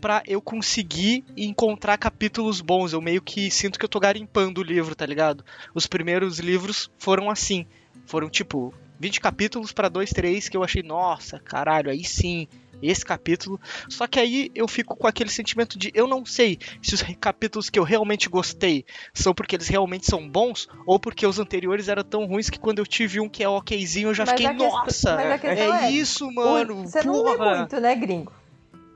[0.00, 2.92] pra eu conseguir encontrar capítulos bons.
[2.92, 5.44] Eu meio que sinto que eu tô garimpando o livro, tá ligado?
[5.74, 7.66] Os primeiros livros foram assim.
[8.06, 12.46] Foram tipo 20 capítulos pra 2, 3 que eu achei, nossa, caralho, aí sim,
[12.82, 13.60] esse capítulo.
[13.88, 17.68] Só que aí eu fico com aquele sentimento de eu não sei se os capítulos
[17.70, 22.02] que eu realmente gostei são porque eles realmente são bons ou porque os anteriores eram
[22.04, 24.84] tão ruins que quando eu tive um que é okzinho eu já Mas fiquei, nossa,
[24.84, 26.86] questão é é, isso, mano.
[26.86, 28.32] você não lê muito, né, gringo?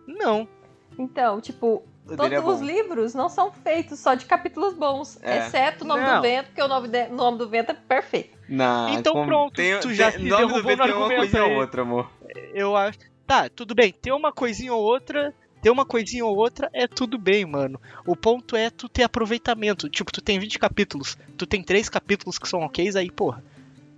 [0.06, 0.46] Não.
[0.98, 5.18] Então, tipo, O todos é os livros não são feitos só de capítulos bons.
[5.22, 5.38] É.
[5.38, 6.16] Exceto o nome Não.
[6.16, 8.36] do vento, porque o nome, de- nome do vento é perfeito.
[8.48, 11.42] Não, Então pronto, tu já se nome do derrubou VT no é uma argumento coisa
[11.44, 11.56] aí.
[11.56, 12.10] outra, amor.
[12.52, 12.98] Eu acho.
[13.26, 13.92] Tá, tudo bem.
[13.92, 15.34] Ter uma coisinha ou outra.
[15.62, 17.80] Ter uma coisinha ou outra é tudo bem, mano.
[18.06, 19.88] O ponto é tu ter aproveitamento.
[19.88, 21.16] Tipo, tu tem 20 capítulos.
[21.38, 23.42] Tu tem 3 capítulos que são ok, aí, porra.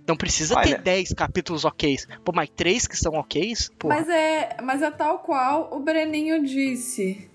[0.07, 1.97] Não precisa Olha- ter 10 capítulos ok.
[2.23, 3.53] Pô, mas 3 que são ok?
[3.77, 3.95] Porra.
[3.95, 7.29] Mas é, mas é tal qual o Breninho disse.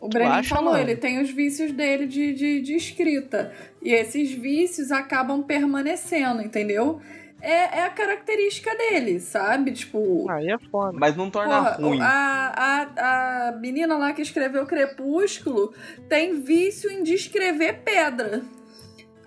[0.00, 0.82] O Breninho acha, falou, mano?
[0.82, 3.54] ele tem os vícios dele de, de, de escrita.
[3.82, 7.02] E esses vícios acabam permanecendo, entendeu?
[7.44, 9.72] É, é a característica dele, sabe?
[9.72, 10.28] Tipo.
[10.30, 10.96] Aí é foda.
[10.98, 12.00] Mas não torna Porra, ruim.
[12.00, 15.74] A, a, a menina lá que escreveu Crepúsculo
[16.08, 18.42] tem vício em descrever pedra.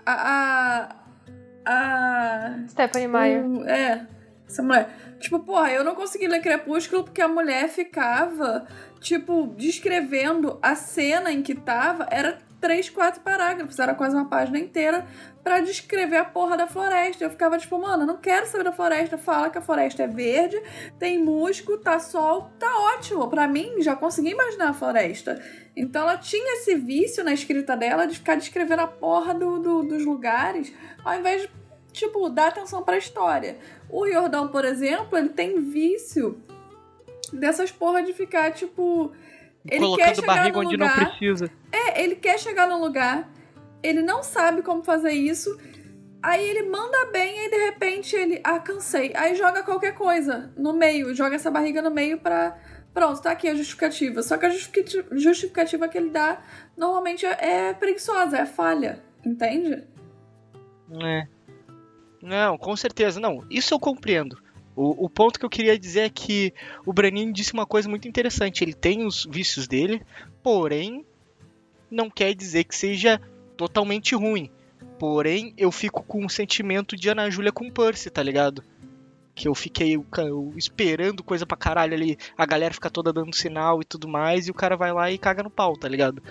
[0.05, 0.95] A.
[1.65, 2.55] A.
[2.63, 3.45] a Stephanie Meyer.
[3.45, 4.07] o- é,
[4.47, 4.89] essa mulher.
[5.20, 8.68] Tipo, porra, eu não consegui ler Crepúsculo porque a mulher ficava,
[8.99, 12.07] tipo, descrevendo a cena em que tava.
[12.11, 15.08] Era três, quatro parágrafos, era quase uma página inteira
[15.43, 17.24] pra descrever a porra da floresta.
[17.24, 19.18] Eu ficava tipo, mano, não quero saber da floresta.
[19.18, 20.62] Fala que a floresta é verde,
[20.99, 23.28] tem musgo, tá sol, tá ótimo.
[23.30, 25.41] Pra mim, já consegui imaginar a floresta.
[25.76, 29.84] Então ela tinha esse vício na escrita dela de ficar descrevendo a porra do, do-
[29.84, 30.74] dos lugares,
[31.05, 31.49] ao invés de,
[31.93, 33.58] tipo, dar atenção pra história.
[33.89, 36.41] O Jordão, por exemplo, ele tem vício
[37.32, 39.12] dessas porra de ficar, tipo.
[39.70, 41.51] Ele quer Colocando chegar barriga no onde lugar, não precisa.
[41.72, 43.30] É, ele quer chegar num lugar,
[43.84, 45.57] ele não sabe como fazer isso.
[46.24, 49.11] Aí ele manda bem, aí de repente ele, ah, cansei.
[49.15, 52.57] Aí joga qualquer coisa no meio, joga essa barriga no meio pra.
[52.93, 54.24] Pronto, tá aqui a justificativa.
[54.24, 56.41] Só que a justificativa, justificativa que ele dá
[56.76, 59.03] normalmente é, é preguiçosa, é falha.
[59.24, 59.84] Entende?
[61.03, 61.28] É.
[62.22, 63.45] Não, com certeza, não.
[63.49, 64.38] Isso eu compreendo.
[64.80, 66.53] O, o ponto que eu queria dizer é que
[66.86, 68.63] o Brenin disse uma coisa muito interessante.
[68.63, 70.01] Ele tem os vícios dele,
[70.43, 71.03] porém,
[71.89, 73.19] não quer dizer que seja
[73.57, 74.51] totalmente ruim.
[74.99, 78.63] Porém, eu fico com um sentimento de Ana Júlia com Percy, tá ligado?
[79.34, 83.36] Que eu fiquei ca- eu esperando coisa pra caralho ali, a galera fica toda dando
[83.36, 86.21] sinal e tudo mais, e o cara vai lá e caga no pau, tá ligado?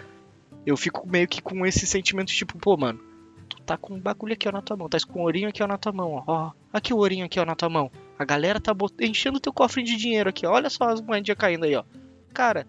[0.65, 3.01] Eu fico meio que com esse sentimento tipo, pô, mano,
[3.49, 5.63] tu tá com um bagulho aqui ó na tua mão, tá com o ourinho aqui
[5.63, 6.25] ó na tua mão, ó.
[6.27, 6.51] ó.
[6.73, 7.91] Aqui o ourinho aqui ó na tua mão.
[8.19, 8.95] A galera tá bot...
[9.01, 10.53] enchendo teu cofre de dinheiro aqui, ó.
[10.53, 11.85] Olha só as moedinhas caindo aí, ó.
[12.33, 12.67] Cara,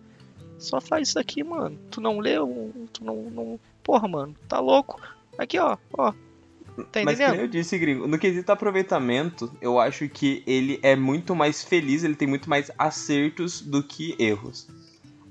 [0.58, 1.78] só faz isso aqui, mano.
[1.90, 3.60] Tu não leu, tu não, não...
[3.84, 5.00] Porra, mano, tá louco.
[5.38, 6.14] Aqui, ó, ó.
[6.92, 11.36] Tá Mas nem eu disse, gringo, no quesito aproveitamento, eu acho que ele é muito
[11.36, 14.68] mais feliz, ele tem muito mais acertos do que erros.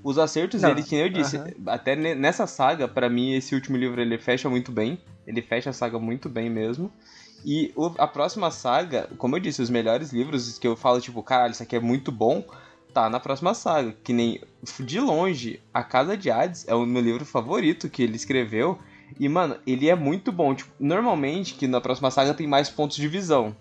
[0.03, 3.77] Os acertos dele, que nem eu disse, até ne- nessa saga, pra mim, esse último
[3.77, 4.99] livro ele fecha muito bem.
[5.25, 6.91] Ele fecha a saga muito bem mesmo.
[7.49, 11.23] E o- a próxima saga, como eu disse, os melhores livros que eu falo, tipo,
[11.23, 12.43] caralho, isso aqui é muito bom,
[12.93, 13.95] tá na próxima saga.
[14.03, 14.41] Que nem
[14.81, 18.77] de longe, A Casa de Hades é o meu livro favorito que ele escreveu.
[19.17, 20.53] E, mano, ele é muito bom.
[20.53, 23.55] Tipo, normalmente, que na próxima saga tem mais pontos de visão.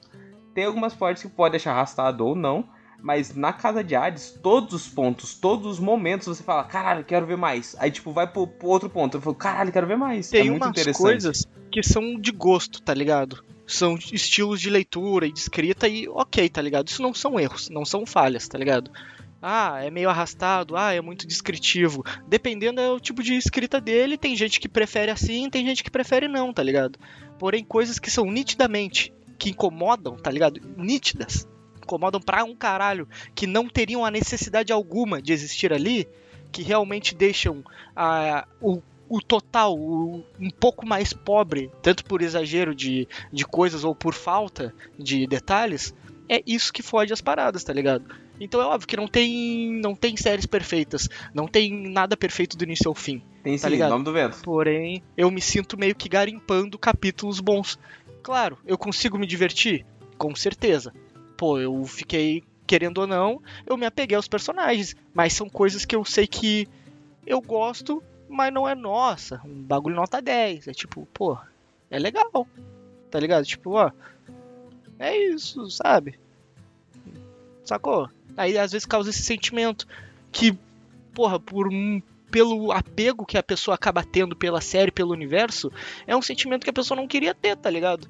[0.52, 2.64] Tem algumas partes que pode deixar arrastado ou não.
[3.00, 7.24] Mas na Casa de Hades, todos os pontos, todos os momentos, você fala, caralho, quero
[7.24, 7.76] ver mais.
[7.78, 9.16] Aí, tipo, vai pro, pro outro ponto.
[9.18, 10.28] Eu falo, caralho, quero ver mais.
[10.28, 11.02] Tem é muito umas interessante.
[11.02, 13.44] coisas que são de gosto, tá ligado?
[13.66, 16.88] São estilos de leitura e de escrita e ok, tá ligado?
[16.88, 18.90] Isso não são erros, não são falhas, tá ligado?
[19.40, 22.04] Ah, é meio arrastado, ah, é muito descritivo.
[22.26, 26.26] Dependendo do tipo de escrita dele, tem gente que prefere assim, tem gente que prefere
[26.26, 26.98] não, tá ligado?
[27.38, 30.60] Porém, coisas que são nitidamente, que incomodam, tá ligado?
[30.76, 31.46] Nítidas,
[31.82, 36.08] incomodam pra um caralho, que não teriam a necessidade alguma de existir ali,
[36.50, 37.62] que realmente deixam
[37.94, 43.84] ah, o, o total o- um pouco mais pobre, tanto por exagero de, de coisas
[43.84, 45.94] ou por falta de detalhes,
[46.28, 48.04] é isso que fode as paradas, tá ligado?
[48.40, 52.64] Então é óbvio que não tem, não tem séries perfeitas, não tem nada perfeito do
[52.64, 53.22] início ao fim.
[53.42, 53.90] Tem Tá sim, ligado?
[53.90, 54.38] Nome do Vento.
[54.42, 57.78] Porém, eu me sinto meio que garimpando capítulos bons.
[58.22, 59.86] Claro, eu consigo me divertir?
[60.18, 60.92] Com certeza.
[61.36, 64.94] Pô, eu fiquei, querendo ou não, eu me apeguei aos personagens.
[65.14, 66.68] Mas são coisas que eu sei que
[67.26, 69.40] eu gosto, mas não é nossa.
[69.44, 70.68] Um bagulho nota 10.
[70.68, 71.38] É tipo, pô,
[71.90, 72.46] é legal.
[73.10, 73.44] Tá ligado?
[73.44, 73.90] Tipo, ó.
[74.98, 76.18] É isso, sabe?
[77.64, 78.08] Sacou?
[78.36, 79.86] Aí às vezes causa esse sentimento
[80.30, 80.56] que,
[81.14, 82.00] porra, por um
[82.30, 85.72] pelo apego que a pessoa acaba tendo pela série, pelo universo,
[86.06, 88.08] é um sentimento que a pessoa não queria ter, tá ligado?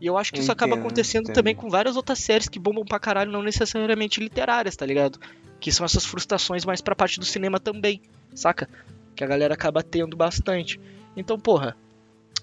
[0.00, 1.34] E eu acho que isso acaba acontecendo entendo.
[1.34, 5.18] também com várias outras séries que bombam pra caralho, não necessariamente literárias, tá ligado?
[5.58, 8.00] Que são essas frustrações mais pra parte do cinema também,
[8.36, 8.68] saca?
[9.16, 10.78] Que a galera acaba tendo bastante.
[11.16, 11.76] Então, porra,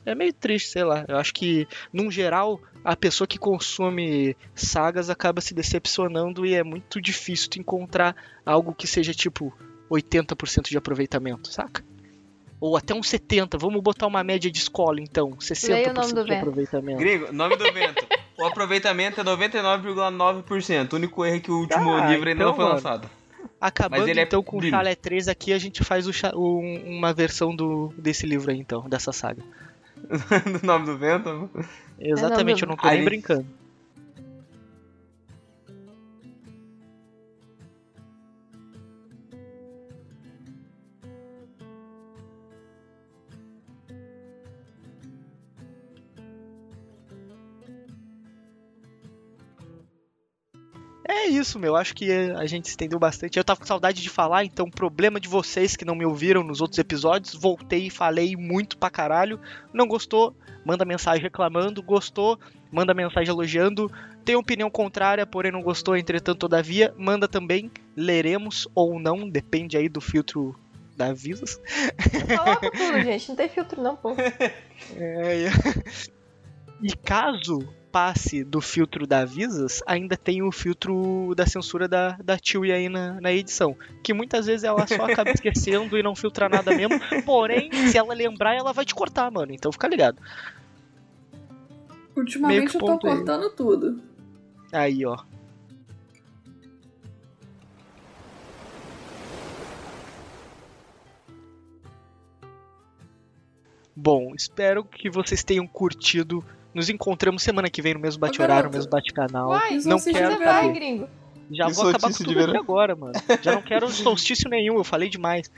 [0.06, 1.06] é meio triste, sei lá.
[1.08, 6.64] Eu acho que, num geral, a pessoa que consome sagas acaba se decepcionando e é
[6.64, 8.16] muito difícil tu encontrar
[8.46, 9.54] algo que seja tipo
[9.90, 11.84] 80% de aproveitamento, saca?
[12.60, 16.14] Ou até uns 70, vamos botar uma média de escola então, 60% Leia o nome
[16.14, 16.40] do de vento.
[16.40, 16.98] aproveitamento.
[17.00, 18.08] Gringo, Nome do Vento.
[18.40, 20.94] o aproveitamento é 99,9%.
[20.94, 22.76] O único erro é que o último Ah, livro ainda então, não foi mano.
[22.76, 23.10] lançado.
[23.60, 24.64] Acabando é então com o.
[24.64, 28.88] Chalé 3 aqui, a gente faz o um- uma versão do, desse livro aí então,
[28.90, 29.42] dessa saga.
[30.62, 31.50] do Nome do Vento.
[32.00, 33.46] Exatamente, eu não tô Aí- nem brincando.
[51.08, 51.76] É isso, meu.
[51.76, 53.38] Acho que a gente se estendeu bastante.
[53.38, 56.62] Eu tava com saudade de falar, então, problema de vocês que não me ouviram nos
[56.62, 57.34] outros episódios.
[57.34, 59.40] Voltei e falei muito pra caralho.
[59.74, 60.36] Não gostou?
[60.66, 61.84] Manda mensagem reclamando.
[61.84, 62.40] Gostou?
[62.72, 63.92] Manda mensagem elogiando.
[64.24, 66.94] Tem opinião contrária, porém não gostou, entretanto, todavia.
[66.98, 67.70] Manda também.
[67.96, 70.56] Leremos ou não, depende aí do filtro
[70.96, 71.60] da Visas.
[72.38, 73.30] Coloca tudo, gente.
[73.30, 74.16] Não tem filtro, não, pô.
[74.96, 75.46] É,
[76.82, 82.40] E caso passe do filtro da Visas, ainda tem o filtro da censura da, da
[82.42, 83.78] Chewie aí na, na edição.
[84.02, 87.00] Que muitas vezes ela só acaba esquecendo e não filtra nada mesmo.
[87.24, 89.54] Porém, se ela lembrar, ela vai te cortar, mano.
[89.54, 90.20] Então fica ligado.
[92.18, 93.16] Ultimamente eu tô ponto aí.
[93.16, 94.02] cortando tudo.
[94.72, 95.16] Aí, ó.
[103.96, 106.44] Bom, espero que vocês tenham curtido.
[106.74, 109.52] Nos encontramos semana que vem no mesmo bate-horário, no mesmo bate-canal.
[109.86, 110.74] Não você quero vai, saber.
[110.74, 111.08] gringo.
[111.52, 112.60] Já E vou acabar com tudo aqui verão?
[112.60, 113.14] agora, mano.
[113.42, 115.52] Já não quero solstício nenhum, eu falei demais.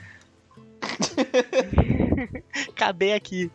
[2.68, 3.50] Acabei aqui.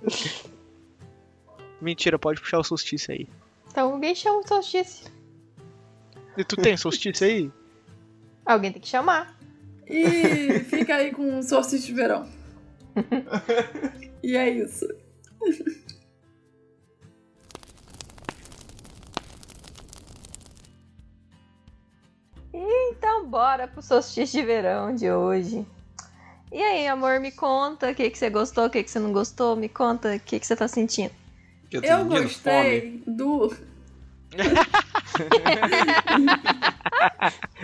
[1.80, 3.28] Mentira, pode puxar o solstício aí.
[3.70, 5.12] Então alguém chama o solstício.
[6.38, 7.52] E tu tem solstício aí?
[8.46, 9.38] Alguém tem que chamar.
[9.88, 12.28] E fica aí com o solstício de verão.
[14.24, 14.88] e é isso.
[22.64, 25.66] Então bora pro solstício de verão de hoje.
[26.52, 29.12] E aí, amor, me conta o que, que você gostou, o que, que você não
[29.14, 29.56] gostou.
[29.56, 31.12] Me conta o que, que você tá sentindo.
[31.72, 33.52] Eu, Eu gostei do.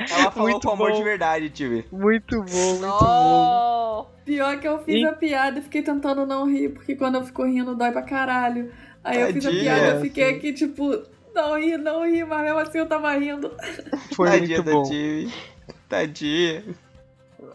[0.10, 0.98] Ela falou Muito com amor bom.
[0.98, 1.86] de verdade, Tive.
[1.92, 4.08] Muito bom, muito bom.
[4.10, 7.16] Oh, Pior que eu fiz E- a piada e fiquei tentando não rir, porque quando
[7.16, 8.72] eu fico rindo dói pra caralho.
[9.04, 9.64] Aí eu fiz a Tadinha.
[9.76, 11.04] piada e fiquei aqui, tipo,
[11.38, 13.52] não ri, não ri, mas mesmo assim eu tava rindo.
[14.14, 14.84] Foi Tadinha muito da bom.
[14.84, 15.34] Tive.
[15.88, 16.64] Tadinha.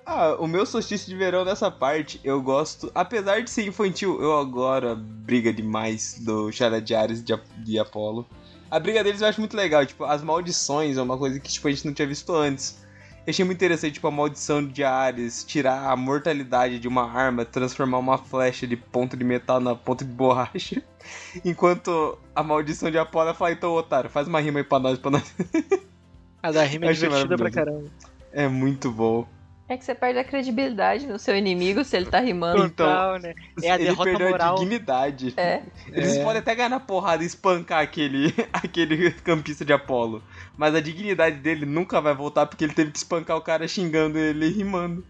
[0.07, 2.91] Ah, o meu solstício de verão nessa parte, eu gosto.
[2.95, 8.27] Apesar de ser infantil, eu agora briga demais do Shara de Ares de, de Apolo.
[8.71, 11.69] A briga deles eu acho muito legal, tipo, as maldições é uma coisa que tipo,
[11.69, 12.82] a gente não tinha visto antes.
[13.25, 17.45] Eu achei muito interessante, tipo, a maldição de Ares, tirar a mortalidade de uma arma,
[17.45, 20.83] transformar uma flecha de ponto de metal na ponta de borracha.
[21.45, 25.13] Enquanto a maldição de Apolo fala, então, otário, faz uma rima aí pra nós, pra
[25.13, 25.35] nós.
[26.43, 27.89] A da rima é divertida pra caramba.
[28.33, 29.25] É muito bom.
[29.73, 32.65] É que você perde a credibilidade no seu inimigo se ele tá rimando.
[32.67, 33.35] Então, Total, né?
[33.63, 34.55] É a Ele derrota perdeu moral.
[34.55, 35.33] a dignidade.
[35.37, 35.63] É.
[35.91, 36.23] Eles É.
[36.23, 40.23] podem até ganhar na porrada e espancar aquele, aquele campista de Apolo.
[40.59, 44.19] Mas a dignidade dele nunca vai voltar porque ele teve que espancar o cara xingando
[44.19, 45.03] ele e rimando.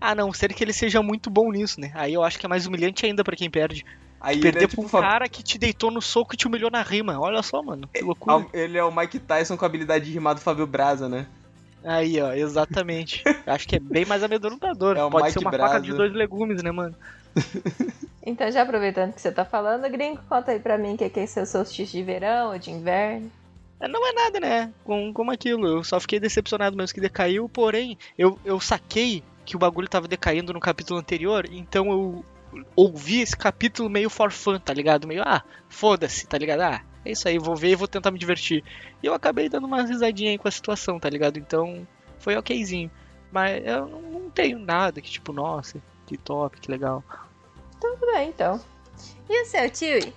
[0.00, 1.92] A não ser que ele seja muito bom nisso, né?
[1.94, 3.84] Aí eu acho que é mais humilhante ainda pra quem perde.
[4.20, 6.36] Aí Perder ele é pra tipo um Fab- cara que te deitou no soco e
[6.36, 7.16] te humilhou na rima.
[7.20, 7.88] Olha só, mano.
[7.94, 8.44] Que loucura.
[8.52, 11.26] Ele é o Mike Tyson com a habilidade de rimar do Fábio Braza, né?
[11.84, 13.22] Aí, ó, exatamente.
[13.46, 14.96] Acho que é bem mais amedrontador.
[14.96, 15.74] É o Pode Mike ser uma Braza.
[15.74, 16.94] faca de dois legumes, né, mano?
[18.26, 21.20] Então, já aproveitando que você tá falando, gringo, conta aí pra mim o que que
[21.20, 23.30] é seu solstício de verão ou de inverno.
[23.78, 24.72] É, Não é nada, né?
[24.82, 25.66] Com, como aquilo.
[25.66, 27.50] Eu só fiquei decepcionado mesmo que decaiu.
[27.50, 31.46] Porém, eu, eu saquei que o bagulho tava decaindo no capítulo anterior.
[31.52, 32.24] Então eu
[32.74, 35.06] ouvi esse capítulo meio for fun, tá ligado?
[35.06, 36.62] Meio, ah, foda-se, tá ligado?
[36.62, 38.64] Ah, é isso aí, vou ver e vou tentar me divertir.
[39.02, 41.38] E eu acabei dando uma risadinha aí com a situação, tá ligado?
[41.38, 41.86] Então
[42.18, 42.90] foi okzinho.
[43.30, 47.02] Mas eu não, tenho nada que tipo, nossa, que top, que legal.
[47.80, 48.60] Tudo bem, então.
[49.28, 50.12] E o seu, tio?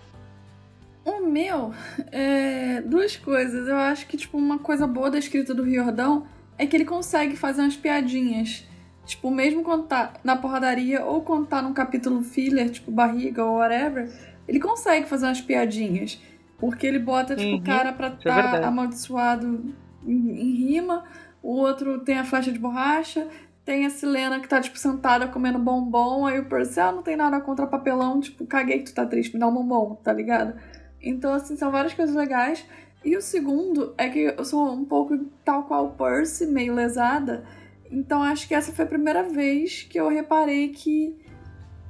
[1.03, 1.73] O meu,
[2.11, 3.67] é, duas coisas.
[3.67, 6.27] Eu acho que, tipo, uma coisa boa da escrita do Riordão
[6.57, 8.65] é que ele consegue fazer umas piadinhas.
[9.05, 13.55] Tipo, mesmo quando tá na porradaria ou quando tá num capítulo filler, tipo barriga ou
[13.55, 14.11] whatever,
[14.45, 16.21] ele consegue fazer umas piadinhas.
[16.57, 18.65] Porque ele bota, tipo, Uhum, o cara pra é estar verdade.
[18.65, 19.73] amaldiçoado
[20.05, 21.03] em, em rima,
[21.41, 23.27] o outro tem a flecha de borracha,
[23.63, 27.15] tem a Silena que tá, tipo, sentada comendo bombom, aí o Percy, ah, não tem
[27.15, 30.55] nada contra papelão, tipo, caguei que tu tá triste, me dá um bombom, tá ligado?
[31.01, 32.65] Então, assim, são várias coisas legais.
[33.05, 37.45] E o segundo é que eu sou um pouco tal qual o Percy, meio lesada.
[37.89, 41.15] Então acho que essa foi a primeira vez que eu reparei que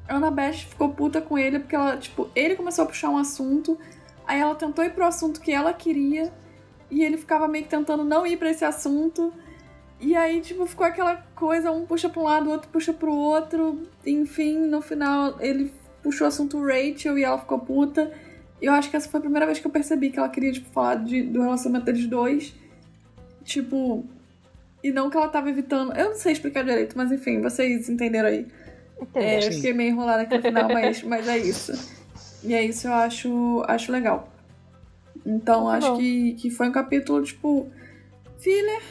[0.07, 3.79] a Annabeth ficou puta com ele, porque ela, tipo, ele começou a puxar um assunto,
[4.27, 6.31] aí ela tentou ir pro assunto que ela queria,
[6.91, 9.33] e ele ficava meio que tentando não ir pra esse assunto.
[9.99, 13.11] E aí, tipo, ficou aquela coisa, um puxa pra um lado, o outro puxa pro
[13.11, 13.87] outro.
[14.05, 15.71] Enfim, no final ele
[16.03, 18.11] puxou o assunto Rachel e ela ficou puta.
[18.61, 20.51] E eu acho que essa foi a primeira vez que eu percebi que ela queria,
[20.51, 22.53] tipo, falar de- do relacionamento deles dois.
[23.43, 24.05] Tipo.
[24.83, 25.91] E não que ela tava evitando.
[25.97, 28.47] Eu não sei explicar direito, mas enfim, vocês entenderam aí.
[29.13, 31.96] É, eu fiquei meio enrolada aqui no final, mas, mas é isso.
[32.43, 34.29] E é isso eu acho, acho legal.
[35.25, 35.97] Então Muito acho bom.
[35.97, 37.69] que, que foi um capítulo, tipo,
[38.39, 38.81] filler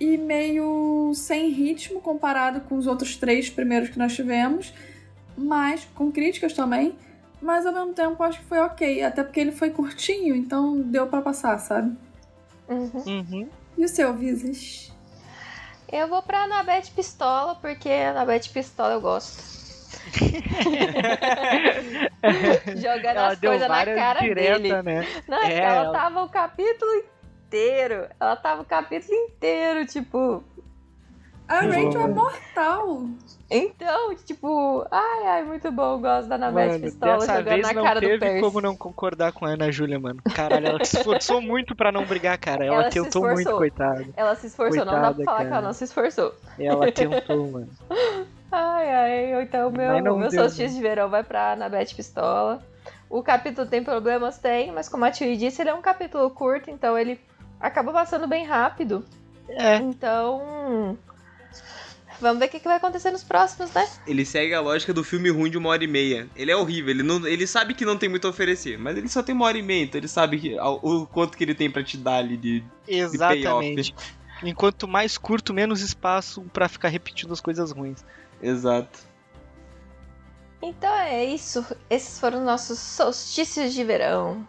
[0.00, 4.72] e meio sem ritmo comparado com os outros três primeiros que nós tivemos,
[5.36, 6.96] mas com críticas também.
[7.40, 11.06] Mas ao mesmo tempo acho que foi ok, até porque ele foi curtinho, então deu
[11.06, 11.94] pra passar, sabe?
[12.68, 13.02] Uhum.
[13.06, 13.48] Uhum.
[13.76, 14.90] E o seu, Vises?
[15.92, 19.53] Eu vou pra Anabete Pistola, porque Anabete Pistola eu gosto.
[22.76, 24.82] Jogando Ela as coisas na cara direta, dele.
[24.82, 25.06] né?
[25.28, 26.90] Não, É, ela, ela- tava o capítulo
[27.46, 28.06] inteiro.
[28.18, 30.42] Ela tava o capítulo inteiro, tipo.
[31.46, 31.60] A.
[31.60, 33.02] Rachel é mortal.
[33.50, 35.92] Então, tipo, ai, ai, muito bom.
[35.92, 38.40] eu Gosto da Mano, Pistola dessa jogando vez na não cara do teve Percy.
[38.40, 40.22] como não concordar com a Ana Júlia, mano.
[40.34, 42.64] Caralho, ela se esforçou muito pra não brigar, cara.
[42.64, 44.06] Ela, Ela se tentou muito, coitada.
[44.16, 45.56] Ela se esforçou, não dá pra Coitada, falar que cara.
[45.58, 46.34] ela não se esforçou.
[46.58, 47.68] Ela tentou, mano.
[48.56, 52.64] Ai, ai, então meu, não meu deu, solstício de verão vai pra Anabete Pistola.
[53.10, 54.38] O capítulo tem problemas?
[54.38, 57.20] Tem, mas como a Tio disse, ele é um capítulo curto, então ele
[57.60, 59.04] acaba passando bem rápido.
[59.48, 60.96] É, Então.
[62.20, 63.88] Vamos ver o que, que vai acontecer nos próximos, né?
[64.06, 66.28] Ele segue a lógica do filme ruim de uma hora e meia.
[66.36, 69.08] Ele é horrível, ele, não, ele sabe que não tem muito a oferecer, mas ele
[69.08, 71.56] só tem uma hora e meia, então ele sabe que, o, o quanto que ele
[71.56, 72.64] tem pra te dar ali de.
[72.86, 73.94] exatamente.
[74.42, 78.04] Enquanto mais curto, menos espaço pra ficar repetindo as coisas ruins.
[78.44, 79.00] Exato.
[80.62, 81.64] Então é isso.
[81.88, 84.46] Esses foram os nossos solstícios de verão.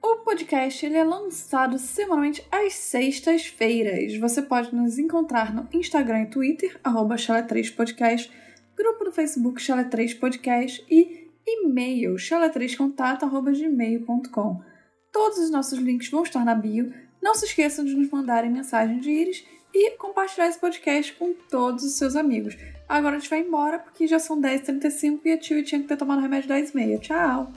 [0.00, 4.16] O podcast ele é lançado semanalmente às sextas-feiras.
[4.18, 8.30] Você pode nos encontrar no Instagram e Twitter, arroba Chala3podcast,
[8.76, 14.62] grupo do Facebook Chala3podcast e e-mail chala3contato.gmail.com.
[15.10, 17.07] Todos os nossos links vão estar na bio.
[17.22, 21.84] Não se esqueçam de nos mandarem mensagem de íris e compartilhar esse podcast com todos
[21.84, 22.56] os seus amigos.
[22.88, 25.96] Agora a gente vai embora porque já são 10h35 e a tio tinha que ter
[25.96, 27.00] tomado remédio 10h30.
[27.00, 27.52] Tchau!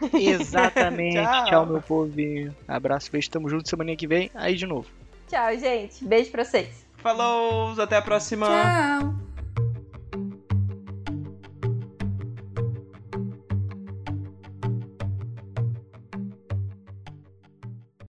[0.12, 1.16] Exatamente.
[1.16, 1.44] Tchau.
[1.46, 2.54] Tchau, meu povinho.
[2.68, 4.30] Abraço, beijo, tamo junto semana que vem.
[4.34, 4.88] Aí de novo.
[5.28, 6.04] Tchau, gente.
[6.04, 6.86] Beijo pra vocês.
[6.98, 8.46] Falou, até a próxima!
[8.46, 9.35] Tchau!